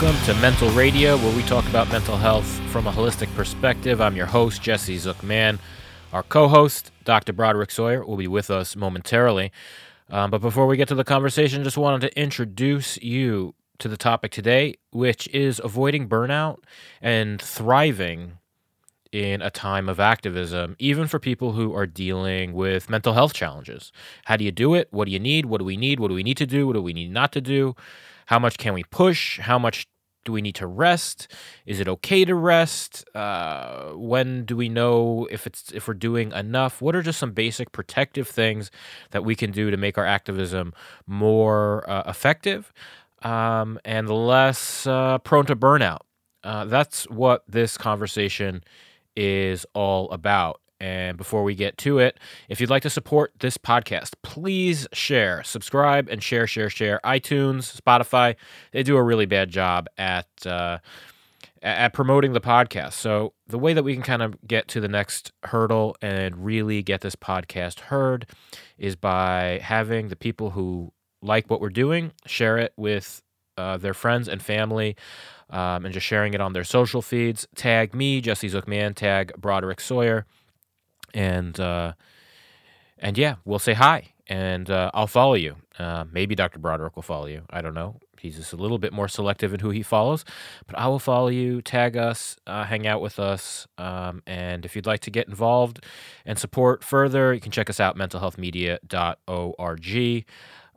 [0.00, 4.00] Welcome to Mental Radio, where we talk about mental health from a holistic perspective.
[4.00, 5.58] I'm your host, Jesse Zook Mann.
[6.14, 7.34] Our co host, Dr.
[7.34, 9.52] Broderick Sawyer, will be with us momentarily.
[10.08, 13.98] Um, but before we get to the conversation, just wanted to introduce you to the
[13.98, 16.60] topic today, which is avoiding burnout
[17.02, 18.38] and thriving
[19.12, 23.92] in a time of activism, even for people who are dealing with mental health challenges.
[24.24, 24.88] How do you do it?
[24.92, 25.44] What do you need?
[25.44, 26.00] What do we need?
[26.00, 26.66] What do we need to do?
[26.66, 27.76] What do we need not to do?
[28.30, 29.40] How much can we push?
[29.40, 29.88] How much
[30.24, 31.26] do we need to rest?
[31.66, 33.04] Is it okay to rest?
[33.12, 36.80] Uh, when do we know if it's if we're doing enough?
[36.80, 38.70] What are just some basic protective things
[39.10, 40.72] that we can do to make our activism
[41.08, 42.72] more uh, effective
[43.22, 46.02] um, and less uh, prone to burnout?
[46.44, 48.62] Uh, that's what this conversation
[49.16, 50.60] is all about.
[50.80, 55.42] And before we get to it, if you'd like to support this podcast, please share,
[55.44, 57.00] subscribe, and share, share, share.
[57.04, 58.34] iTunes, Spotify,
[58.72, 60.78] they do a really bad job at uh,
[61.62, 62.94] at promoting the podcast.
[62.94, 66.82] So the way that we can kind of get to the next hurdle and really
[66.82, 68.26] get this podcast heard
[68.78, 73.22] is by having the people who like what we're doing share it with
[73.58, 74.96] uh, their friends and family.
[75.50, 77.44] Um, and just sharing it on their social feeds.
[77.56, 80.24] Tag me, Jesse Zook Mann, tag Broderick Sawyer
[81.14, 81.92] and uh,
[82.98, 85.56] and yeah, we'll say hi, and uh, I'll follow you.
[85.78, 86.58] Uh, maybe Dr.
[86.58, 87.42] Broderick will follow you.
[87.50, 88.00] I don't know.
[88.20, 90.26] He's just a little bit more selective in who he follows,
[90.66, 94.76] but I will follow you, tag us, uh, hang out with us, um, and if
[94.76, 95.84] you'd like to get involved
[96.26, 100.26] and support further, you can check us out mentalhealthmedia.org.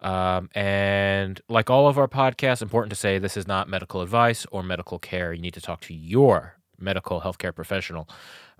[0.02, 4.46] Um, and like all of our podcasts, important to say this is not medical advice
[4.52, 5.32] or medical care.
[5.34, 8.10] You need to talk to your medical healthcare professional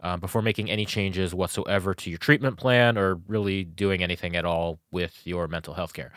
[0.04, 4.46] um, before making any changes whatsoever to your treatment plan or really doing anything at
[4.46, 6.12] all with your mental health care.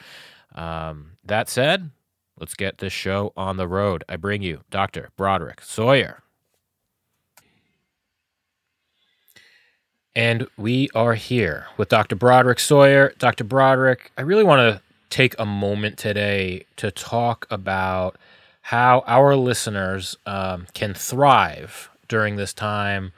[0.55, 1.91] Um, that said,
[2.39, 4.05] let's get this show on the road.
[4.09, 5.11] I bring you Dr.
[5.17, 6.23] Broderick Sawyer.
[10.17, 12.17] And we are here with Dr.
[12.17, 13.13] Broderick Sawyer.
[13.19, 13.45] Dr.
[13.45, 18.17] Broderick, I really want to take a moment today to talk about
[18.63, 23.13] how our listeners um, can thrive during this time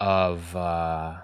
[0.00, 1.18] of uh,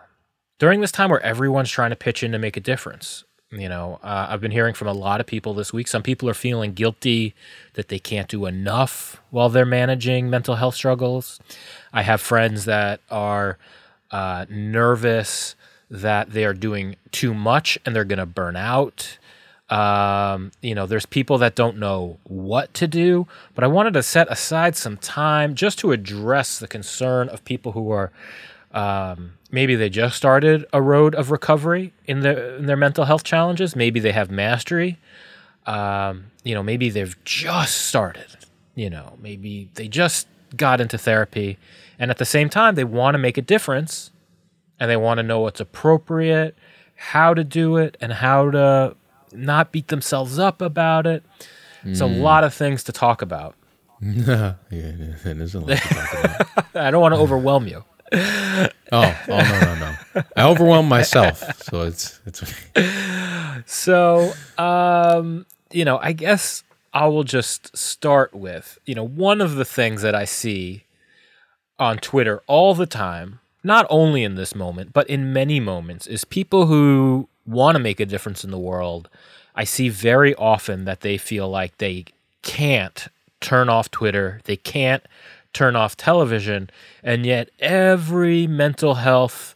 [0.58, 3.24] during this time where everyone's trying to pitch in to make a difference.
[3.50, 5.86] You know, uh, I've been hearing from a lot of people this week.
[5.86, 7.34] Some people are feeling guilty
[7.74, 11.38] that they can't do enough while they're managing mental health struggles.
[11.92, 13.56] I have friends that are
[14.10, 15.54] uh, nervous
[15.88, 19.18] that they are doing too much and they're going to burn out.
[19.68, 24.02] Um, you know, there's people that don't know what to do, but I wanted to
[24.02, 28.12] set aside some time just to address the concern of people who are
[28.72, 33.24] um, maybe they just started a road of recovery in their in their mental health
[33.24, 33.76] challenges.
[33.76, 34.98] Maybe they have mastery.
[35.66, 38.26] Um, you know, maybe they've just started.
[38.74, 41.58] You know, maybe they just got into therapy,
[41.98, 44.10] and at the same time, they want to make a difference,
[44.78, 46.56] and they want to know what's appropriate,
[46.94, 48.96] how to do it, and how to
[49.32, 51.24] not beat themselves up about it.
[51.84, 52.18] It's mm.
[52.18, 53.54] a lot of things to talk about.
[54.00, 56.66] yeah, it is a lot to talk about.
[56.76, 57.82] I don't want to overwhelm you
[58.12, 59.74] oh, oh no, no,
[60.14, 60.22] no!
[60.36, 62.42] I overwhelm myself, so it's it's.
[63.66, 66.62] So, um, you know, I guess
[66.92, 70.84] I will just start with you know one of the things that I see
[71.78, 76.24] on Twitter all the time, not only in this moment but in many moments, is
[76.24, 79.08] people who want to make a difference in the world.
[79.54, 82.04] I see very often that they feel like they
[82.42, 83.08] can't
[83.40, 85.02] turn off Twitter, they can't
[85.52, 86.70] turn off television.
[87.02, 89.54] And yet, every mental health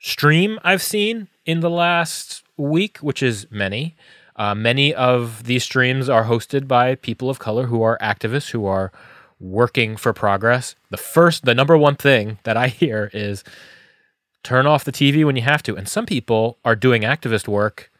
[0.00, 3.96] stream I've seen in the last week, which is many,
[4.36, 8.66] uh, many of these streams are hosted by people of color who are activists, who
[8.66, 8.92] are
[9.38, 10.74] working for progress.
[10.90, 13.44] The first, the number one thing that I hear is
[14.42, 15.76] turn off the TV when you have to.
[15.76, 17.90] And some people are doing activist work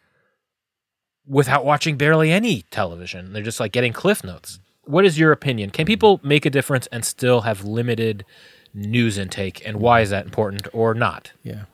[1.27, 3.33] without watching barely any television.
[3.33, 5.71] They're just like getting cliff notes what is your opinion?
[5.71, 8.25] Can people make a difference and still have limited
[8.75, 11.33] news intake, and why is that important or not?
[11.43, 11.65] Yeah.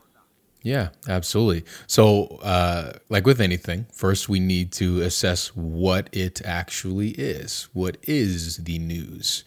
[0.62, 1.64] Yeah, absolutely.
[1.86, 7.68] So, uh, like with anything, first we need to assess what it actually is.
[7.72, 9.44] What is the news?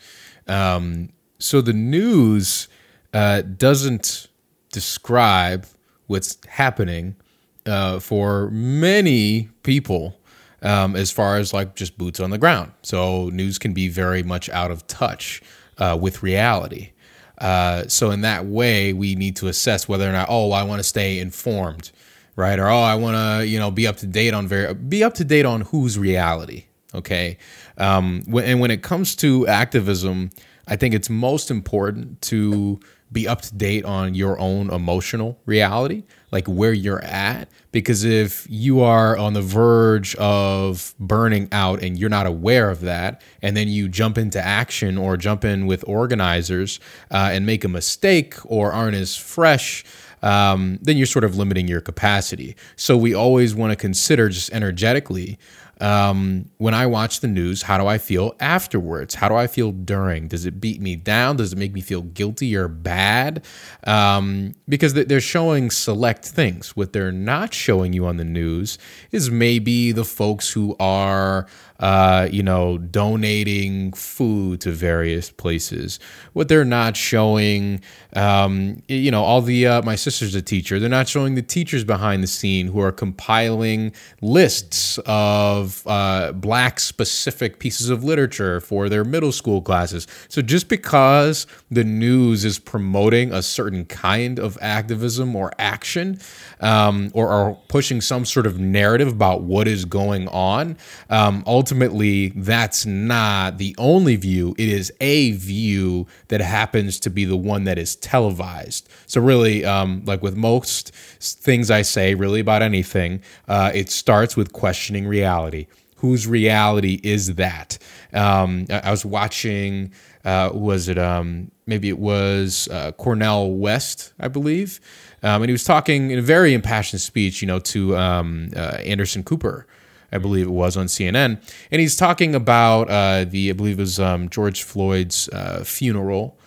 [0.47, 2.69] Um, so, the news
[3.13, 4.29] uh, doesn't
[4.71, 5.67] describe
[6.07, 7.17] what's happening
[7.65, 10.17] uh, for many people
[10.61, 12.71] um, as far as like just boots on the ground.
[12.81, 15.41] So news can be very much out of touch
[15.77, 16.91] uh, with reality.
[17.37, 20.79] Uh, so in that way, we need to assess whether or not, oh, I want
[20.79, 21.91] to stay informed,
[22.35, 22.59] right?
[22.59, 25.15] Or oh, I want to, you know, be up to date on very be up
[25.15, 27.37] to date on whose reality, Okay.
[27.77, 30.29] Um, and when it comes to activism,
[30.67, 32.79] I think it's most important to
[33.11, 37.49] be up to date on your own emotional reality, like where you're at.
[37.71, 42.81] Because if you are on the verge of burning out and you're not aware of
[42.81, 46.79] that, and then you jump into action or jump in with organizers
[47.12, 49.85] uh, and make a mistake or aren't as fresh,
[50.21, 52.56] um, then you're sort of limiting your capacity.
[52.75, 55.39] So we always want to consider just energetically
[55.81, 59.15] um, when I watch the news, how do I feel afterwards?
[59.15, 60.27] How do I feel during?
[60.27, 61.37] Does it beat me down?
[61.37, 63.43] Does it make me feel guilty or bad?
[63.85, 66.75] Um, because they're showing select things.
[66.75, 68.77] What they're not showing you on the news
[69.11, 71.47] is maybe the folks who are
[71.81, 75.99] uh, you know, donating food to various places.
[76.33, 77.81] What they're not showing,
[78.15, 80.79] um, you know, all the uh, my sister's a teacher.
[80.79, 86.79] They're not showing the teachers behind the scene who are compiling lists of uh, black
[86.79, 90.05] specific pieces of literature for their middle school classes.
[90.29, 96.19] So just because the news is promoting a certain kind of activism or action,
[96.59, 100.77] um, or are pushing some sort of narrative about what is going on,
[101.09, 104.53] um, ultimately ultimately that's not the only view.
[104.57, 108.89] It is a view that happens to be the one that is televised.
[109.06, 114.35] So, really, um, like with most things I say, really about anything, uh, it starts
[114.35, 115.68] with questioning reality.
[115.97, 117.77] Whose reality is that?
[118.12, 119.94] Um, I, was watching,
[120.25, 124.81] uh, was it, um, maybe it was uh, Cornel West, I believe.
[125.24, 128.79] Um, and he was talking in a very impassioned speech, you know, to um, uh,
[128.83, 129.67] Anderson Cooper,
[130.11, 131.41] I believe it was on CNN,
[131.71, 136.37] and he's talking about uh, the I believe it was um, George Floyd's uh, funeral,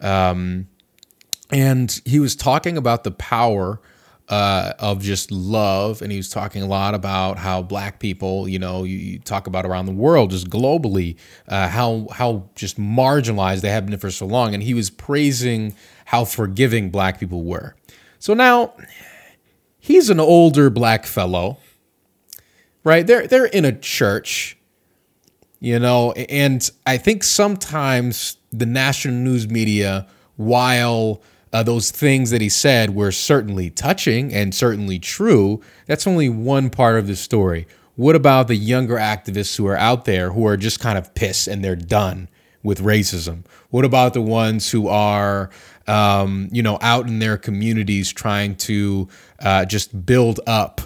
[0.00, 0.68] um,
[1.50, 3.80] and he was talking about the power.
[4.26, 8.58] Uh, of just love, and he was talking a lot about how black people, you
[8.58, 11.16] know, you, you talk about around the world, just globally,
[11.46, 15.76] uh, how how just marginalized they have been for so long, and he was praising
[16.06, 17.76] how forgiving black people were.
[18.18, 18.72] So now,
[19.78, 21.58] he's an older black fellow,
[22.84, 23.06] right?
[23.06, 24.56] They're they're in a church,
[25.58, 31.22] you know, and I think sometimes the national news media, while
[31.52, 36.70] uh, those things that he said were certainly touching and certainly true, that's only one
[36.70, 37.66] part of the story.
[37.96, 41.46] What about the younger activists who are out there who are just kind of pissed
[41.46, 42.28] and they're done
[42.64, 43.44] with racism?
[43.70, 45.50] What about the ones who are,
[45.86, 49.08] um, you know, out in their communities trying to
[49.38, 50.80] uh, just build up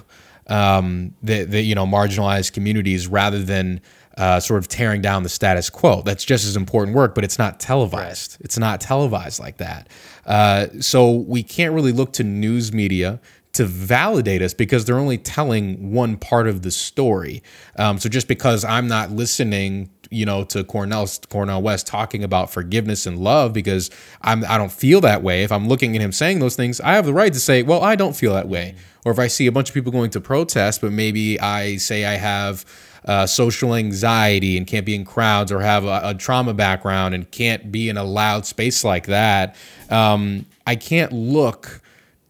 [0.49, 3.81] um, the, the you know marginalized communities rather than
[4.19, 6.03] uh, sort of tearing down the status quo.
[6.03, 8.33] That's just as important work, but it's not televised.
[8.33, 8.45] Right.
[8.45, 9.89] It's not televised like that.
[10.27, 13.21] Uh, so we can't really look to news media
[13.53, 17.43] to validate us because they're only telling one part of the story.
[17.77, 22.51] Um, so just because I'm not listening you know, to Cornel Cornel West talking about
[22.51, 23.91] forgiveness and love because
[24.23, 25.43] I'm I don't feel that way.
[25.43, 27.83] If I'm looking at him saying those things, I have the right to say, well,
[27.83, 28.75] I don't feel that way.
[29.05, 32.05] Or if I see a bunch of people going to protest, but maybe I say
[32.05, 32.65] I have
[33.05, 37.31] uh, social anxiety and can't be in crowds or have a, a, trauma background and
[37.31, 39.57] can't be in a loud space like that,
[39.89, 41.81] um, I can't look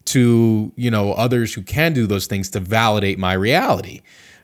[0.05, 4.01] to you know others who can do those things to validate my reality.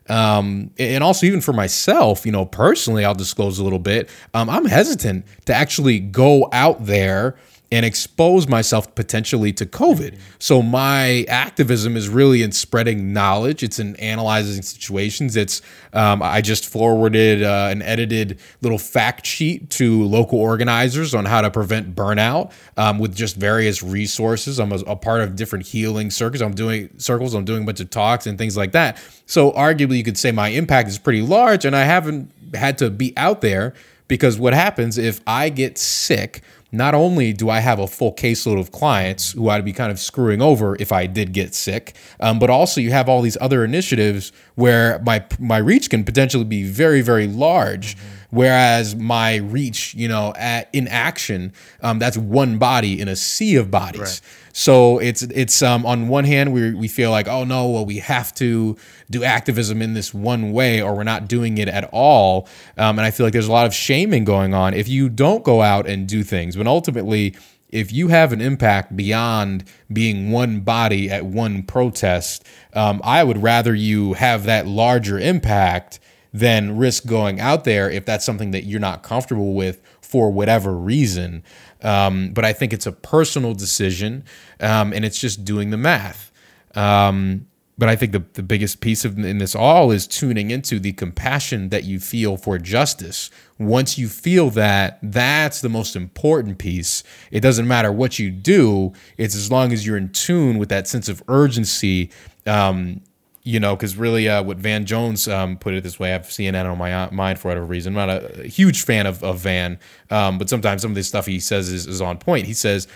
[0.07, 4.09] Um, and also even for myself, you know, personally, I'll disclose a little bit.
[4.33, 7.35] Um, I'm hesitant to actually go out there
[7.71, 10.17] and expose myself potentially to COVID.
[10.39, 13.63] So my activism is really in spreading knowledge.
[13.63, 15.35] It's in analyzing situations.
[15.35, 15.61] It's
[15.93, 21.41] um, I just forwarded uh, an edited little fact sheet to local organizers on how
[21.41, 24.59] to prevent burnout um, with just various resources.
[24.59, 26.41] I'm a, a, part of different healing circles.
[26.41, 27.33] I'm doing circles.
[27.33, 29.01] I'm doing a bunch of talks and things like that.
[29.25, 32.89] So arguably, you could say my impact is pretty large, and I haven't had to
[32.89, 33.73] be out there
[34.07, 36.43] because what happens if I get sick?
[36.75, 39.99] Not only do I have a full caseload of clients who I'd be kind of
[39.99, 43.63] screwing over if I did get sick, um, but also you have all these other
[43.63, 47.95] initiatives where my my reach can potentially be very very large.
[47.95, 48.14] Mm-hmm.
[48.29, 53.55] Whereas my reach, you know, at in action, um, that's one body in a sea
[53.55, 54.01] of bodies.
[54.01, 54.21] Right.
[54.53, 57.97] So it's it's um, on one hand we we feel like oh no well we
[57.97, 58.77] have to
[59.09, 63.05] do activism in this one way or we're not doing it at all, um, and
[63.05, 65.87] I feel like there's a lot of shaming going on if you don't go out
[65.87, 66.55] and do things.
[66.55, 67.35] But ultimately,
[67.69, 73.43] if you have an impact beyond being one body at one protest, um, I would
[73.43, 75.99] rather you have that larger impact
[76.35, 80.75] than risk going out there if that's something that you're not comfortable with for whatever
[80.75, 81.41] reason.
[81.81, 84.25] Um, but I think it's a personal decision,
[84.59, 86.33] um, and it's just doing the math.
[86.75, 90.77] Um, but I think the, the biggest piece of in this all is tuning into
[90.77, 93.29] the compassion that you feel for justice.
[93.57, 97.01] Once you feel that, that's the most important piece.
[97.31, 100.87] It doesn't matter what you do; it's as long as you're in tune with that
[100.87, 102.11] sense of urgency.
[102.45, 103.01] Um,
[103.45, 106.23] you know, because really, uh, what Van Jones um, put it this way, I have
[106.23, 107.95] CNN on my uh, mind for whatever reason.
[107.95, 111.03] I'm not a, a huge fan of, of Van, um, but sometimes some of the
[111.03, 112.47] stuff he says is, is on point.
[112.47, 112.87] He says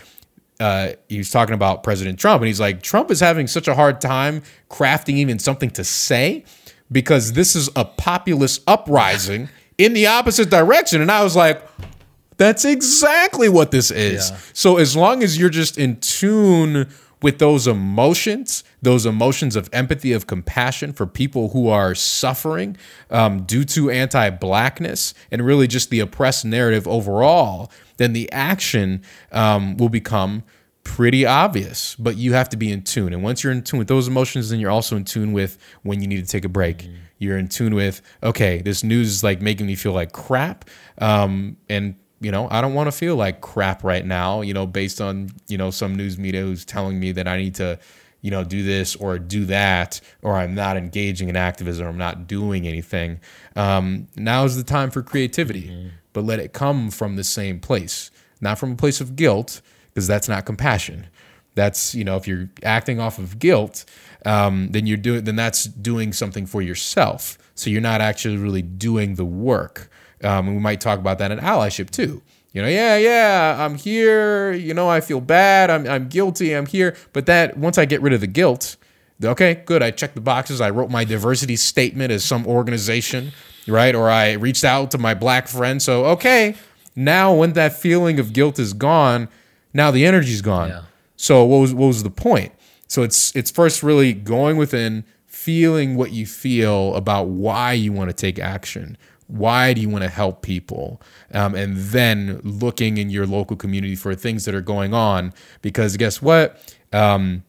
[0.60, 3.76] uh, he was talking about President Trump, and he's like, Trump is having such a
[3.76, 4.42] hard time
[4.72, 6.44] crafting even something to say
[6.92, 11.00] because this is a populist uprising in the opposite direction.
[11.00, 11.64] And I was like,
[12.38, 14.32] that's exactly what this is.
[14.32, 14.38] Yeah.
[14.54, 16.90] So as long as you're just in tune
[17.22, 22.78] with those emotions, those emotions of empathy, of compassion for people who are suffering
[23.10, 29.02] um, due to anti blackness and really just the oppressed narrative overall, then the action
[29.32, 30.44] um, will become
[30.84, 33.14] pretty obvious, but you have to be in tune.
[33.14, 36.02] And once you're in tune with those emotions, then you're also in tune with when
[36.02, 36.80] you need to take a break.
[36.80, 36.96] Mm-hmm.
[37.20, 40.70] You're in tune with, okay, this news is like making me feel like crap.
[40.98, 44.66] Um, and you know, I don't want to feel like crap right now, you know,
[44.66, 47.80] based on, you know, some news media who's telling me that I need to,
[48.22, 51.98] you know, do this or do that, or I'm not engaging in activism, or I'm
[51.98, 53.20] not doing anything.
[53.56, 55.88] Um, now is the time for creativity, mm-hmm.
[56.14, 58.12] but let it come from the same place,
[58.42, 59.62] not from a place of guilt,
[59.94, 61.08] because that's not compassion.
[61.56, 63.86] That's, you know, if you're acting off of guilt,
[64.26, 67.38] um, then you're doing, then that's doing something for yourself.
[67.56, 69.90] So you're not actually really doing the work.
[70.24, 72.22] Um, and we might talk about that in allyship too.
[72.52, 74.52] You know, yeah, yeah, I'm here.
[74.54, 75.70] You know, I feel bad.
[75.70, 76.54] I'm, I'm guilty.
[76.54, 76.96] I'm here.
[77.14, 78.76] But that once I get rid of the guilt,
[79.24, 79.84] okay, good.
[79.84, 80.60] I checked the boxes.
[80.60, 83.32] I wrote my diversity statement as some organization,
[83.68, 83.94] right?
[83.94, 85.82] Or I reached out to my black friend.
[85.82, 86.56] So, okay,
[86.96, 89.30] now when that feeling of guilt is gone,
[89.74, 90.70] now the energy's gone.
[90.70, 90.82] Yeah.
[91.18, 92.52] So what was what was the point?
[92.88, 98.10] So it's it's first really going within, feeling what you feel about why you want
[98.10, 98.98] to take action,
[99.30, 101.02] why do you want to help people?
[101.34, 105.34] Um, and then looking in your local community for things that are going on.
[105.62, 106.76] Because guess what?
[106.92, 107.44] Um,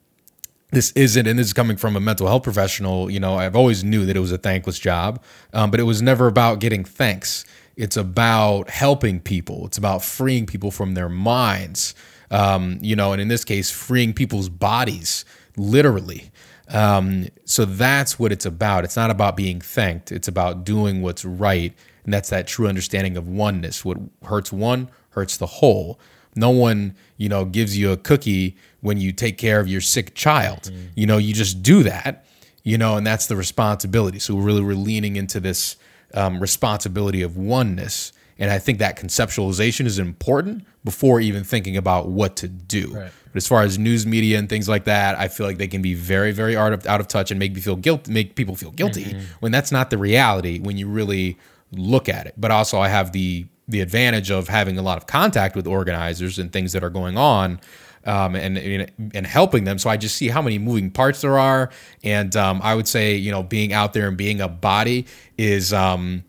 [0.72, 3.10] this isn't, and this is coming from a mental health professional.
[3.10, 5.22] You know, I've always knew that it was a thankless job,
[5.52, 7.44] um, but it was never about getting thanks.
[7.76, 9.66] It's about helping people.
[9.66, 11.94] It's about freeing people from their minds.
[12.30, 15.24] Um, you know, and in this case, freeing people's bodies,
[15.56, 16.30] literally.
[16.70, 18.84] Um, so that's what it's about.
[18.84, 20.12] It's not about being thanked.
[20.12, 21.74] It's about doing what's right,
[22.04, 23.84] and that's that true understanding of oneness.
[23.84, 25.98] What hurts one hurts the whole.
[26.36, 30.14] No one, you know, gives you a cookie when you take care of your sick
[30.14, 30.62] child.
[30.62, 30.86] Mm-hmm.
[30.94, 32.24] You know, you just do that.
[32.62, 34.18] You know, and that's the responsibility.
[34.18, 35.76] So really we're leaning into this
[36.14, 42.08] um, responsibility of oneness, and I think that conceptualization is important before even thinking about
[42.08, 42.92] what to do.
[42.94, 43.12] Right.
[43.32, 45.82] But as far as news media and things like that, I feel like they can
[45.82, 48.56] be very, very out of, out of touch and make me feel guilt, make people
[48.56, 49.20] feel guilty mm-hmm.
[49.40, 51.38] when that's not the reality when you really
[51.72, 52.34] look at it.
[52.36, 56.40] But also, I have the the advantage of having a lot of contact with organizers
[56.40, 57.60] and things that are going on.
[58.02, 59.78] Um, and, and helping them.
[59.78, 61.68] So I just see how many moving parts there are,
[62.02, 65.04] and um, I would say you know being out there and being a body
[65.36, 66.24] is um,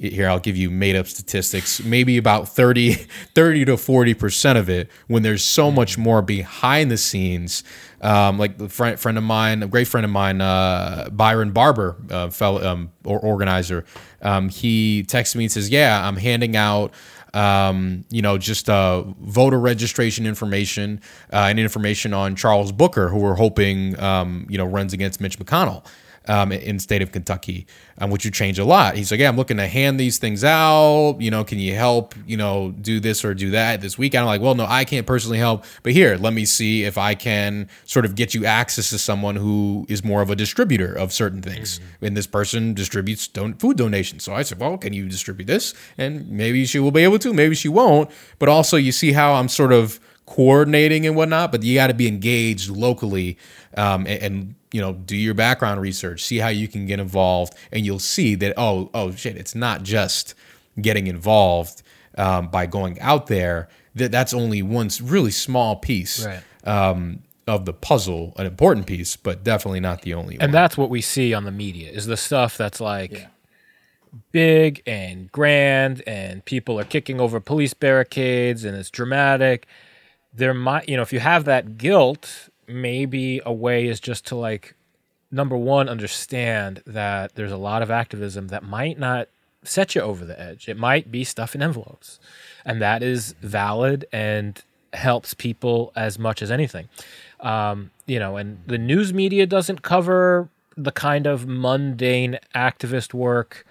[0.00, 1.82] here I'll give you made up statistics.
[1.82, 2.92] Maybe about 30
[3.34, 7.64] 30 to 40 percent of it when there's so much more behind the scenes
[8.02, 11.96] um, like a friend, friend of mine a great friend of mine uh, Byron Barber
[12.10, 13.84] uh, fellow um, or organizer
[14.22, 16.92] um, he texted me and says yeah I'm handing out
[17.34, 23.18] um, you know, just uh, voter registration information uh, and information on Charles Booker, who
[23.18, 25.84] we're hoping, um, you know, runs against Mitch McConnell
[26.28, 27.66] um, in state of Kentucky,
[27.98, 28.96] um, which would change a lot.
[28.96, 31.16] He's like, yeah, I'm looking to hand these things out.
[31.20, 32.14] You know, can you help?
[32.26, 34.14] You know, do this or do that this week?
[34.14, 37.14] I'm like, well, no, I can't personally help, but here, let me see if I
[37.14, 41.12] can sort of get you access to someone who is more of a distributor of
[41.12, 41.78] certain things.
[41.78, 42.04] Mm-hmm.
[42.06, 44.24] And this person distributes don- food donations.
[44.24, 45.74] So I said, well, can you distribute this?
[45.98, 48.10] And maybe she will be able to, maybe she won't.
[48.38, 51.94] But also, you see how I'm sort of coordinating and whatnot, but you got to
[51.94, 53.38] be engaged locally
[53.76, 57.54] um, and, and, you know do your background research, see how you can get involved,
[57.72, 60.34] and you'll see that oh oh shit, it's not just
[60.78, 61.82] getting involved
[62.18, 63.68] um, by going out there.
[63.94, 66.26] That that's only one really small piece.
[66.26, 66.42] Right.
[66.64, 70.44] Um, of the puzzle, an important piece, but definitely not the only and one.
[70.46, 73.26] And that's what we see on the media is the stuff that's like yeah.
[74.32, 79.68] big and grand and people are kicking over police barricades and it's dramatic.
[80.36, 84.34] There might, you know, if you have that guilt maybe a way is just to
[84.34, 84.74] like
[85.30, 89.28] number one understand that there's a lot of activism that might not
[89.62, 92.20] set you over the edge it might be stuff in envelopes
[92.64, 94.62] and that is valid and
[94.96, 96.88] helps people as much as anything.
[97.40, 103.64] Um, you know, and the news media doesn't cover the kind of mundane activist work.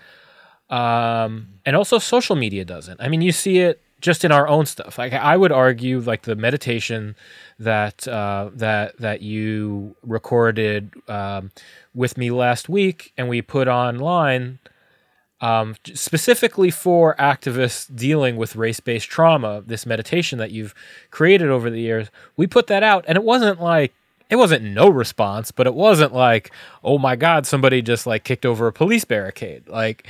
[0.70, 3.02] Um, and also social media doesn't.
[3.02, 4.98] I mean, you see it just in our own stuff.
[5.00, 7.16] Like I would argue, like the meditation
[7.60, 11.52] that uh, that that you recorded um,
[11.94, 14.60] with me last week and we put online
[15.42, 19.64] um, specifically for activists dealing with race-based trauma.
[19.66, 20.76] This meditation that you've
[21.10, 23.92] created over the years, we put that out, and it wasn't like
[24.30, 26.52] it wasn't no response, but it wasn't like,
[26.84, 29.68] oh my God, somebody just like kicked over a police barricade.
[29.68, 30.08] Like,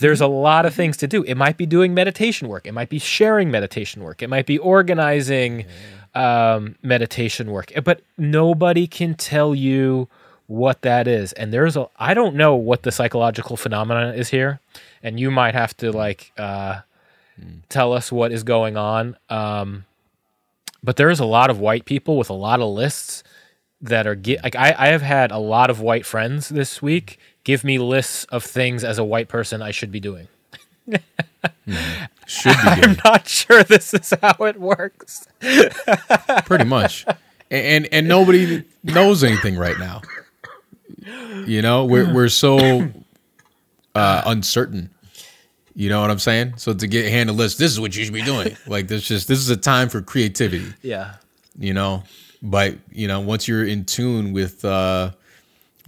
[0.00, 1.22] there's a lot of things to do.
[1.22, 2.66] It might be doing meditation work.
[2.66, 4.22] It might be sharing meditation work.
[4.22, 5.66] It might be organizing
[6.14, 7.72] um, meditation work.
[7.84, 10.08] But nobody can tell you
[10.46, 11.32] what that is.
[11.34, 14.60] And there's a, I don't know what the psychological phenomenon is here.
[15.02, 16.80] And you might have to like uh,
[17.68, 19.16] tell us what is going on.
[19.28, 19.84] Um,
[20.82, 23.22] but there's a lot of white people with a lot of lists
[23.82, 27.18] that are get like I, I have had a lot of white friends this week
[27.44, 30.28] give me lists of things as a white person I should be doing.
[32.26, 35.26] Should be I'm not sure this is how it works.
[36.44, 37.04] pretty much,
[37.50, 40.02] and, and and nobody knows anything right now.
[41.46, 42.88] You know, we're we're so
[43.94, 44.90] uh, uncertain.
[45.74, 46.54] You know what I'm saying?
[46.56, 48.56] So to get hand a list, this is what you should be doing.
[48.66, 50.72] Like this just this is a time for creativity.
[50.82, 51.14] Yeah.
[51.58, 52.04] you know
[52.42, 55.10] but you know once you're in tune with uh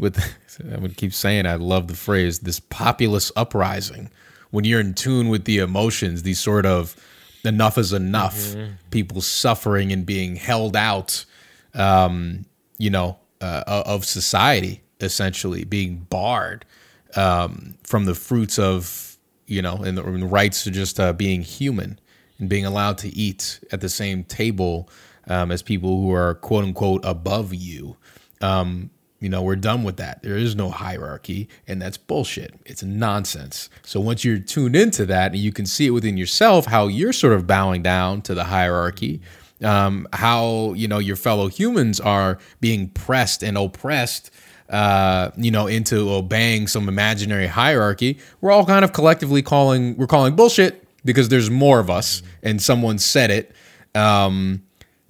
[0.03, 0.19] with
[0.75, 4.11] i would keep saying i love the phrase this populist uprising
[4.51, 6.95] when you're in tune with the emotions these sort of
[7.45, 8.55] enough is enough
[8.91, 11.25] people suffering and being held out
[11.75, 12.45] um
[12.79, 16.65] you know uh, of society essentially being barred
[17.17, 19.17] um from the fruits of
[19.47, 21.99] you know and the, and the rights to just uh, being human
[22.39, 24.89] and being allowed to eat at the same table
[25.29, 27.97] um, as people who are quote unquote above you.
[29.23, 30.23] You know, we're done with that.
[30.23, 32.55] There is no hierarchy, and that's bullshit.
[32.67, 33.71] It's nonsense.
[33.83, 37.13] So once you're tuned into that and you can see it within yourself, how you're
[37.13, 39.21] sort of bowing down to the hierarchy,
[39.63, 44.33] um, how, you know, your fellow humans are being pressed and oppressed
[44.73, 50.07] uh, you know, into obeying some imaginary hierarchy, we're all kind of collectively calling we're
[50.07, 53.55] calling bullshit because there's more of us and someone said it.
[53.95, 54.63] Um,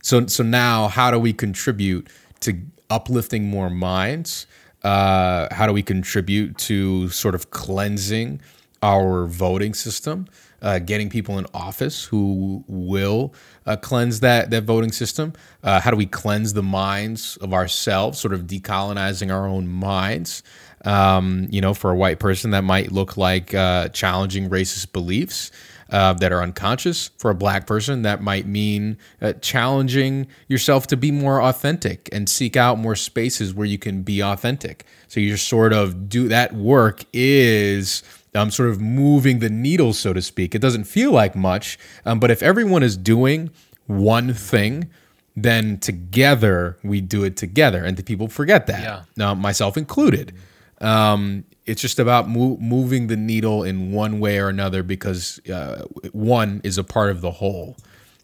[0.03, 2.09] so so now how do we contribute
[2.41, 2.59] to
[2.93, 4.47] uplifting more minds?
[4.85, 8.41] Uh, how do we contribute to sort of cleansing
[8.83, 10.27] our voting system,
[10.61, 13.33] uh, getting people in office who will
[13.65, 15.33] uh, cleanse that that voting system?
[15.63, 20.43] Uh, how do we cleanse the minds of ourselves, sort of decolonizing our own minds?
[20.85, 25.53] Um, you know, for a white person, that might look like uh, challenging racist beliefs
[25.93, 27.11] uh, that are unconscious.
[27.19, 32.29] For a black person, that might mean uh, challenging yourself to be more authentic and
[32.29, 34.85] seek out more spaces where you can be authentic.
[35.07, 38.03] So you're sort of do that work is
[38.35, 40.55] um, sort of moving the needle, so to speak.
[40.55, 43.51] It doesn't feel like much, um, but if everyone is doing
[43.87, 44.89] one thing,
[45.37, 49.03] then together we do it together, and the people forget that, Yeah.
[49.17, 50.33] now myself included.
[50.81, 55.85] Um, it's just about mo- moving the needle in one way or another because uh,
[56.13, 57.77] one is a part of the whole.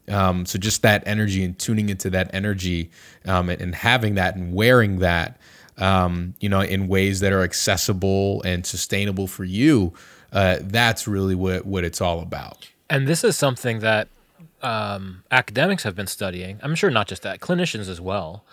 [0.09, 2.90] Um, so just that energy and tuning into that energy
[3.27, 5.38] um, and, and having that and wearing that,
[5.77, 9.92] um, you know, in ways that are accessible and sustainable for you.
[10.33, 12.68] Uh, that's really what what it's all about.
[12.90, 14.09] And this is something that
[14.62, 16.59] um, academics have been studying.
[16.62, 18.44] I'm sure not just that, clinicians as well.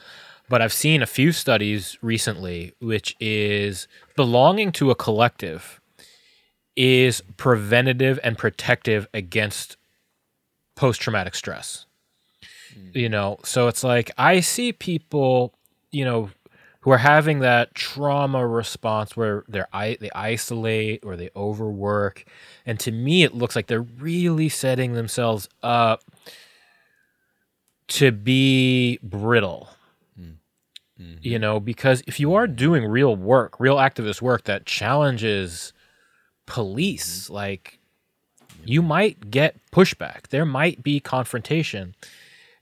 [0.47, 5.81] But I've seen a few studies recently, which is belonging to a collective
[6.75, 9.77] is preventative and protective against
[10.75, 11.85] post traumatic stress.
[12.73, 12.89] Hmm.
[12.93, 15.53] You know, so it's like I see people,
[15.91, 16.29] you know,
[16.81, 22.25] who are having that trauma response where they're i- they isolate or they overwork,
[22.65, 26.03] and to me it looks like they're really setting themselves up
[27.87, 29.69] to be brittle.
[31.01, 31.17] Mm-hmm.
[31.21, 35.73] You know, because if you are doing real work, real activist work that challenges
[36.45, 37.33] police, mm-hmm.
[37.33, 37.79] like
[38.63, 40.27] you might get pushback.
[40.29, 41.95] There might be confrontation.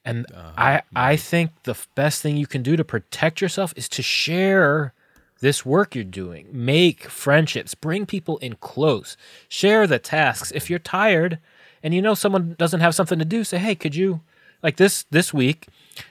[0.03, 0.51] And uh-huh.
[0.57, 1.21] I I mm-hmm.
[1.21, 4.93] think the best thing you can do to protect yourself is to share
[5.39, 6.47] this work you're doing.
[6.51, 9.15] Make friendships, bring people in close.
[9.47, 10.51] Share the tasks.
[10.55, 11.37] If you're tired
[11.83, 14.21] and you know someone doesn't have something to do, say, "Hey, could you
[14.63, 15.67] like this this week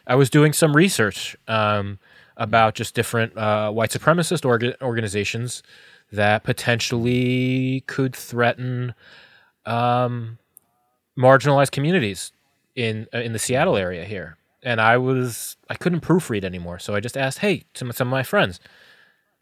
[0.06, 1.98] I was doing some research um,
[2.42, 5.62] about just different uh, white supremacist orga- organizations
[6.10, 8.94] that potentially could threaten
[9.64, 10.38] um,
[11.16, 12.32] marginalized communities
[12.74, 16.94] in uh, in the Seattle area here, and I was I couldn't proofread anymore, so
[16.94, 18.58] I just asked, hey, to some of my friends,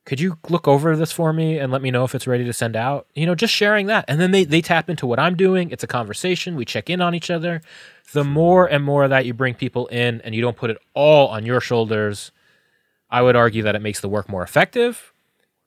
[0.04, 2.52] could you look over this for me and let me know if it's ready to
[2.52, 3.06] send out?
[3.14, 5.70] You know, just sharing that, and then they they tap into what I'm doing.
[5.70, 6.54] It's a conversation.
[6.54, 7.62] We check in on each other.
[8.12, 11.28] The more and more that you bring people in, and you don't put it all
[11.28, 12.32] on your shoulders,
[13.10, 15.12] I would argue that it makes the work more effective,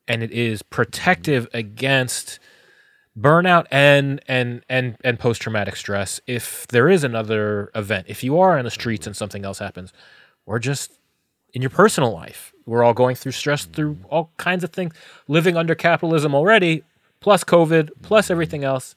[0.07, 2.39] and it is protective against
[3.17, 8.07] burnout and and and and post traumatic stress if there is another event.
[8.09, 9.93] If you are on the streets and something else happens
[10.45, 10.93] or just
[11.53, 14.95] in your personal life we're all going through stress through all kinds of things
[15.27, 16.83] living under capitalism already
[17.19, 18.95] plus covid plus everything else.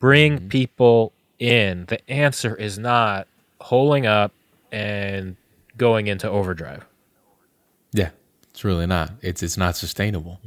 [0.00, 1.86] Bring people in.
[1.86, 3.26] The answer is not
[3.60, 4.32] holding up
[4.72, 5.36] and
[5.76, 6.84] going into overdrive
[8.58, 9.12] it's really not.
[9.22, 10.40] It's it's not sustainable.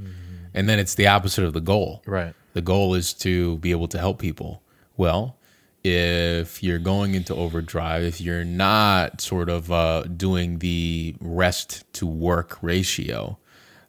[0.54, 2.02] And then it's the opposite of the goal.
[2.06, 4.62] right The goal is to be able to help people.
[4.98, 5.38] Well,
[5.82, 12.06] if you're going into overdrive, if you're not sort of uh, doing the rest to
[12.06, 13.38] work ratio,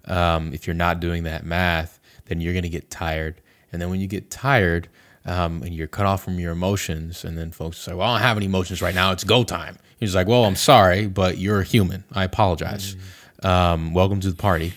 [0.04, 3.40] um, if you're not doing that math, then you're going to get tired.
[3.72, 4.86] And then when you get tired
[5.24, 8.22] um, and you're cut off from your emotions, and then folks say, Well, I don't
[8.28, 9.10] have any emotions right now.
[9.10, 9.78] It's go time.
[9.98, 12.04] He's like, Well, I'm sorry, but you're a human.
[12.12, 12.94] I apologize.
[13.42, 14.74] Um, welcome to the party.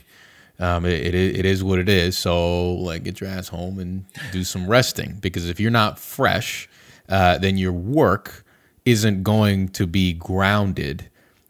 [0.60, 2.18] Um, it, it, it is what it is.
[2.18, 5.18] So, like, get your ass home and do some resting.
[5.22, 6.70] Because if you're not fresh,
[7.10, 8.46] uh, then your work
[8.86, 11.10] isn't going to be grounded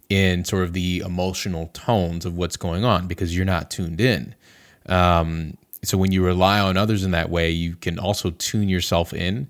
[0.10, 4.36] in sort of the emotional tones of what's going on because you're not tuned in.
[4.88, 9.14] Um, so, when you rely on others in that way, you can also tune yourself
[9.14, 9.48] in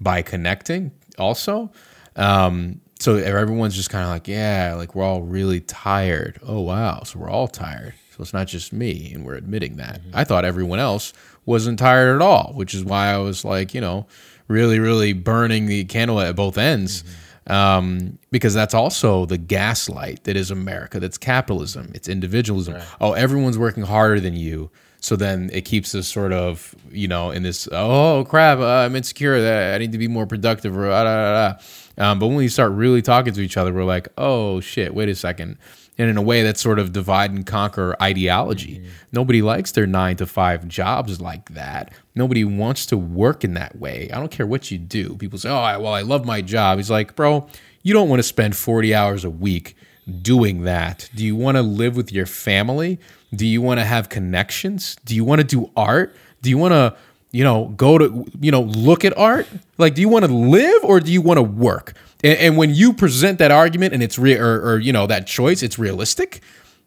[0.00, 1.70] by connecting, also.
[2.16, 6.40] Um, so everyone's just kind of like, yeah, like we're all really tired.
[6.42, 7.94] Oh wow, so we're all tired.
[8.10, 10.00] So it's not just me, and we're admitting that.
[10.12, 11.12] I thought everyone else
[11.46, 14.06] wasn't tired at all, which is why I was like, you know,
[14.48, 17.04] really, really burning the candle at both ends,
[17.46, 20.98] um, because that's also the gaslight that is America.
[20.98, 21.92] That's capitalism.
[21.94, 22.82] It's individualism.
[23.00, 24.70] Oh, everyone's working harder than you.
[25.00, 28.96] So then it keeps us sort of, you know, in this, oh crap, uh, I'm
[28.96, 29.40] insecure.
[29.40, 30.76] That I need to be more productive.
[30.76, 31.62] Or, ah, da, da, da.
[31.98, 35.08] Um, but when we start really talking to each other, we're like, oh shit, wait
[35.08, 35.58] a second.
[35.98, 38.84] And in a way, that's sort of divide and conquer ideology.
[39.10, 41.92] Nobody likes their nine to five jobs like that.
[42.14, 44.08] Nobody wants to work in that way.
[44.12, 45.16] I don't care what you do.
[45.16, 46.78] People say, oh, I, well, I love my job.
[46.78, 47.48] He's like, bro,
[47.82, 49.76] you don't want to spend 40 hours a week
[50.22, 51.10] doing that.
[51.16, 53.00] Do you want to live with your family?
[53.34, 54.96] Do you want to have connections?
[55.04, 56.14] Do you want to do art?
[56.42, 56.96] Do you want to
[57.30, 59.46] you know, go to, you know, look at art?
[59.76, 61.94] Like, do you want to live or do you want to work?
[62.24, 65.26] And, and when you present that argument and it's real, or, or, you know, that
[65.26, 66.40] choice, it's realistic,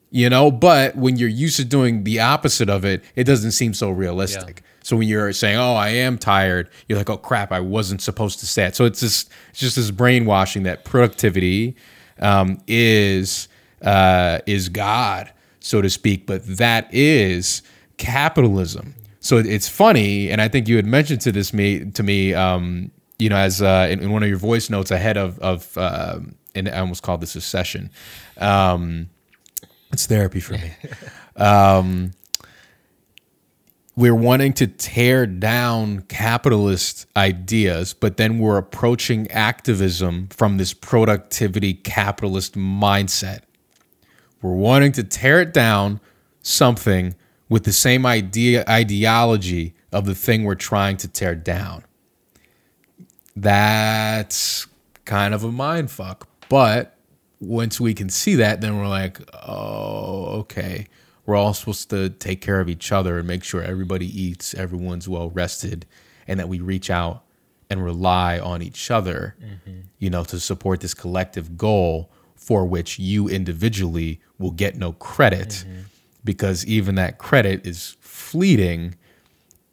[0.09, 3.73] you know, but when you're used to doing the opposite of it, it doesn't seem
[3.73, 4.63] so realistic.
[4.83, 8.39] So when you're saying, "Oh, I am tired," you're like, "Oh crap, I wasn't supposed
[8.39, 11.75] to say it." So it's just it's just this brainwashing that productivity
[12.19, 13.47] um, is
[13.83, 17.61] uh, is God, so to speak, but that is
[17.97, 18.95] capitalism.
[19.21, 22.91] So it's funny, and I think you had mentioned to this me to me, um,
[23.19, 26.35] you know, as uh, in, in one of your voice notes ahead of of, um
[26.55, 27.91] and I almost called this a session.
[28.37, 29.09] Um,
[29.93, 30.73] it's therapy for me.
[31.35, 32.11] um,
[33.95, 41.73] we're wanting to tear down capitalist ideas, but then we're approaching activism from this productivity
[41.73, 43.41] capitalist mindset.
[44.41, 45.99] We're wanting to tear it down
[46.41, 47.15] something
[47.51, 51.83] with the same idea ideology of the thing we're trying to tear down.
[53.35, 54.67] That's
[55.03, 56.29] kind of a mind fuck.
[56.47, 56.95] But
[57.41, 60.87] once we can see that, then we're like, oh, okay.
[61.25, 65.09] We're all supposed to take care of each other and make sure everybody eats, everyone's
[65.09, 65.85] well rested,
[66.29, 67.25] and that we reach out
[67.69, 69.81] and rely on each other, mm-hmm.
[69.99, 75.65] you know, to support this collective goal for which you individually will get no credit
[75.67, 75.81] mm-hmm.
[76.23, 78.95] Because even that credit is fleeting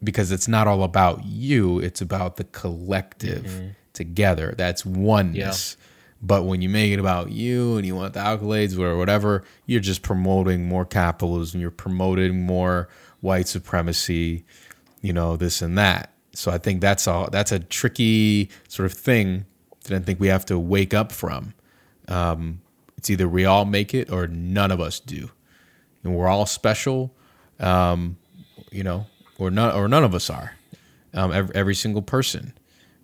[0.03, 3.45] because it's not all about you, it's about the collective
[3.93, 4.55] together.
[4.57, 5.77] That's oneness.
[6.21, 9.81] But when you make it about you and you want the accolades or whatever, you're
[9.81, 11.61] just promoting more capitalism.
[11.61, 12.89] You're promoting more
[13.21, 14.45] white supremacy,
[15.01, 16.13] you know, this and that.
[16.33, 19.47] So I think that's a that's a tricky sort of thing
[19.85, 21.55] that I think we have to wake up from.
[22.09, 22.61] Um,
[22.97, 25.31] it's either we all make it or none of us do,
[26.05, 27.13] and we're all special,
[27.61, 28.17] um,
[28.71, 29.07] you know,
[29.39, 30.55] or none or none of us are.
[31.15, 32.53] Um, every, every single person,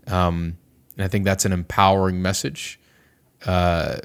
[0.09, 0.59] um,
[0.97, 2.79] and I think that's an empowering message
[3.47, 3.97] uh,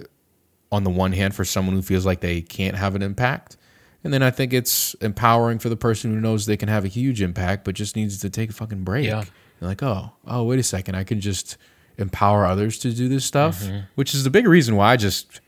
[0.71, 3.57] on the one hand for someone who feels like they can't have an impact
[4.03, 6.87] and then i think it's empowering for the person who knows they can have a
[6.87, 9.23] huge impact but just needs to take a fucking break Yeah.
[9.59, 11.57] They're like oh oh wait a second i can just
[11.97, 13.61] empower others to do this stuff,
[13.95, 15.41] which is the big reason why I just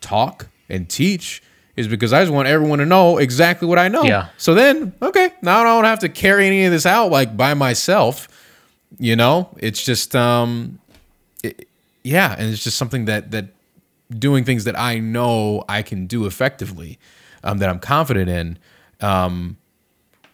[0.00, 1.42] talk and teach
[1.76, 4.02] is because I just want everyone to know exactly what I know.
[4.02, 4.28] Yeah.
[4.36, 7.54] So then, okay, now I don't have to carry any of this out like by
[7.54, 8.28] myself.
[8.98, 10.78] You know, it's just um,
[11.42, 11.66] it,
[12.02, 13.46] yeah, and it's just something that that
[14.10, 16.98] doing things that I know I can do effectively,
[17.42, 18.58] um, that I'm confident in,
[19.00, 19.56] um,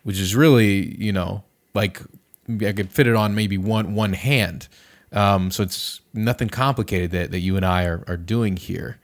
[0.03, 2.01] which is really you know like
[2.48, 4.68] I could fit it on maybe one one hand.
[5.12, 8.98] Um, so it's nothing complicated that, that you and I are, are doing here.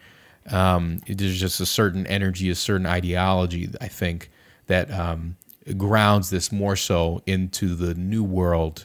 [0.51, 4.31] Um, is just a certain energy, a certain ideology, I think,
[4.67, 5.37] that um,
[5.79, 8.85] grounds this more so into the new world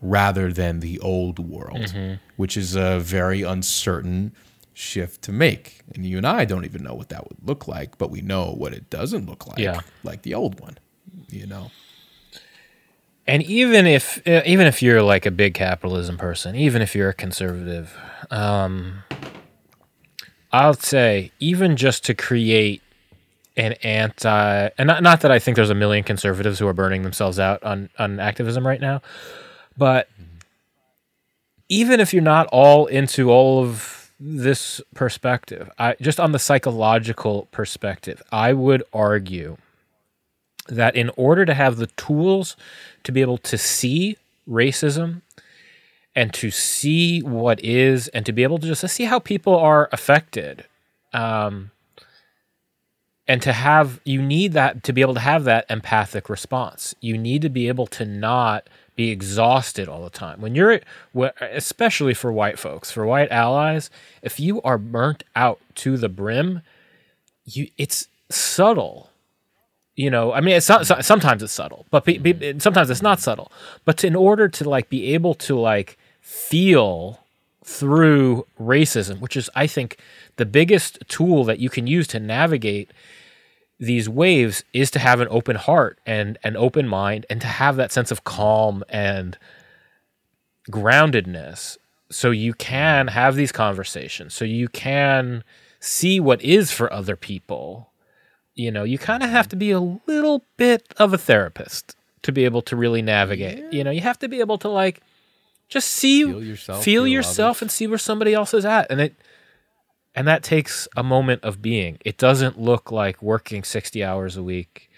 [0.00, 1.92] rather than the old world,
[2.36, 4.32] which is a very uncertain
[4.74, 5.80] shift to make.
[5.94, 8.52] And you and I don't even know what that would look like, but we know
[8.52, 9.80] what it doesn't look like, Yeah.
[10.04, 10.78] like the old one,
[11.30, 11.70] you know?
[13.26, 17.10] And even if uh, even if you're like a big capitalism person, even if you're
[17.10, 17.96] a conservative,
[18.32, 19.04] um,
[20.52, 22.82] I'll say even just to create
[23.56, 27.02] an anti and not, not that I think there's a million conservatives who are burning
[27.02, 29.02] themselves out on on activism right now,
[29.76, 30.08] but
[31.68, 37.48] even if you're not all into all of this perspective, I just on the psychological
[37.50, 39.56] perspective, I would argue
[40.68, 42.56] that in order to have the tools
[43.04, 44.16] to be able to see
[44.48, 45.22] racism
[46.14, 49.88] and to see what is and to be able to just see how people are
[49.92, 50.66] affected.
[51.12, 51.70] Um,
[53.28, 56.94] and to have you need that to be able to have that empathic response.
[57.00, 60.40] You need to be able to not be exhausted all the time.
[60.40, 60.80] When you're
[61.40, 63.90] especially for white folks for white allies
[64.22, 66.62] if you are burnt out to the brim
[67.44, 69.08] you it's subtle.
[69.94, 73.20] You know i mean it's not, sometimes it's subtle but pe- pe- sometimes it's not
[73.20, 73.52] subtle.
[73.84, 77.20] But to, in order to like be able to like feel
[77.64, 79.98] through racism which is i think
[80.36, 82.90] the biggest tool that you can use to navigate
[83.78, 87.76] these waves is to have an open heart and an open mind and to have
[87.76, 89.36] that sense of calm and
[90.70, 91.76] groundedness
[92.10, 95.44] so you can have these conversations so you can
[95.82, 97.90] see what is for other people.
[98.54, 102.32] You know you kind of have to be a little bit of a therapist to
[102.32, 103.72] be able to really navigate.
[103.72, 105.00] You know you have to be able to like
[105.72, 108.90] just see Feel yourself, feel yourself and see where somebody else is at.
[108.90, 109.14] And it
[110.14, 111.98] and that takes a moment of being.
[112.04, 114.90] It doesn't look like working 60 hours a week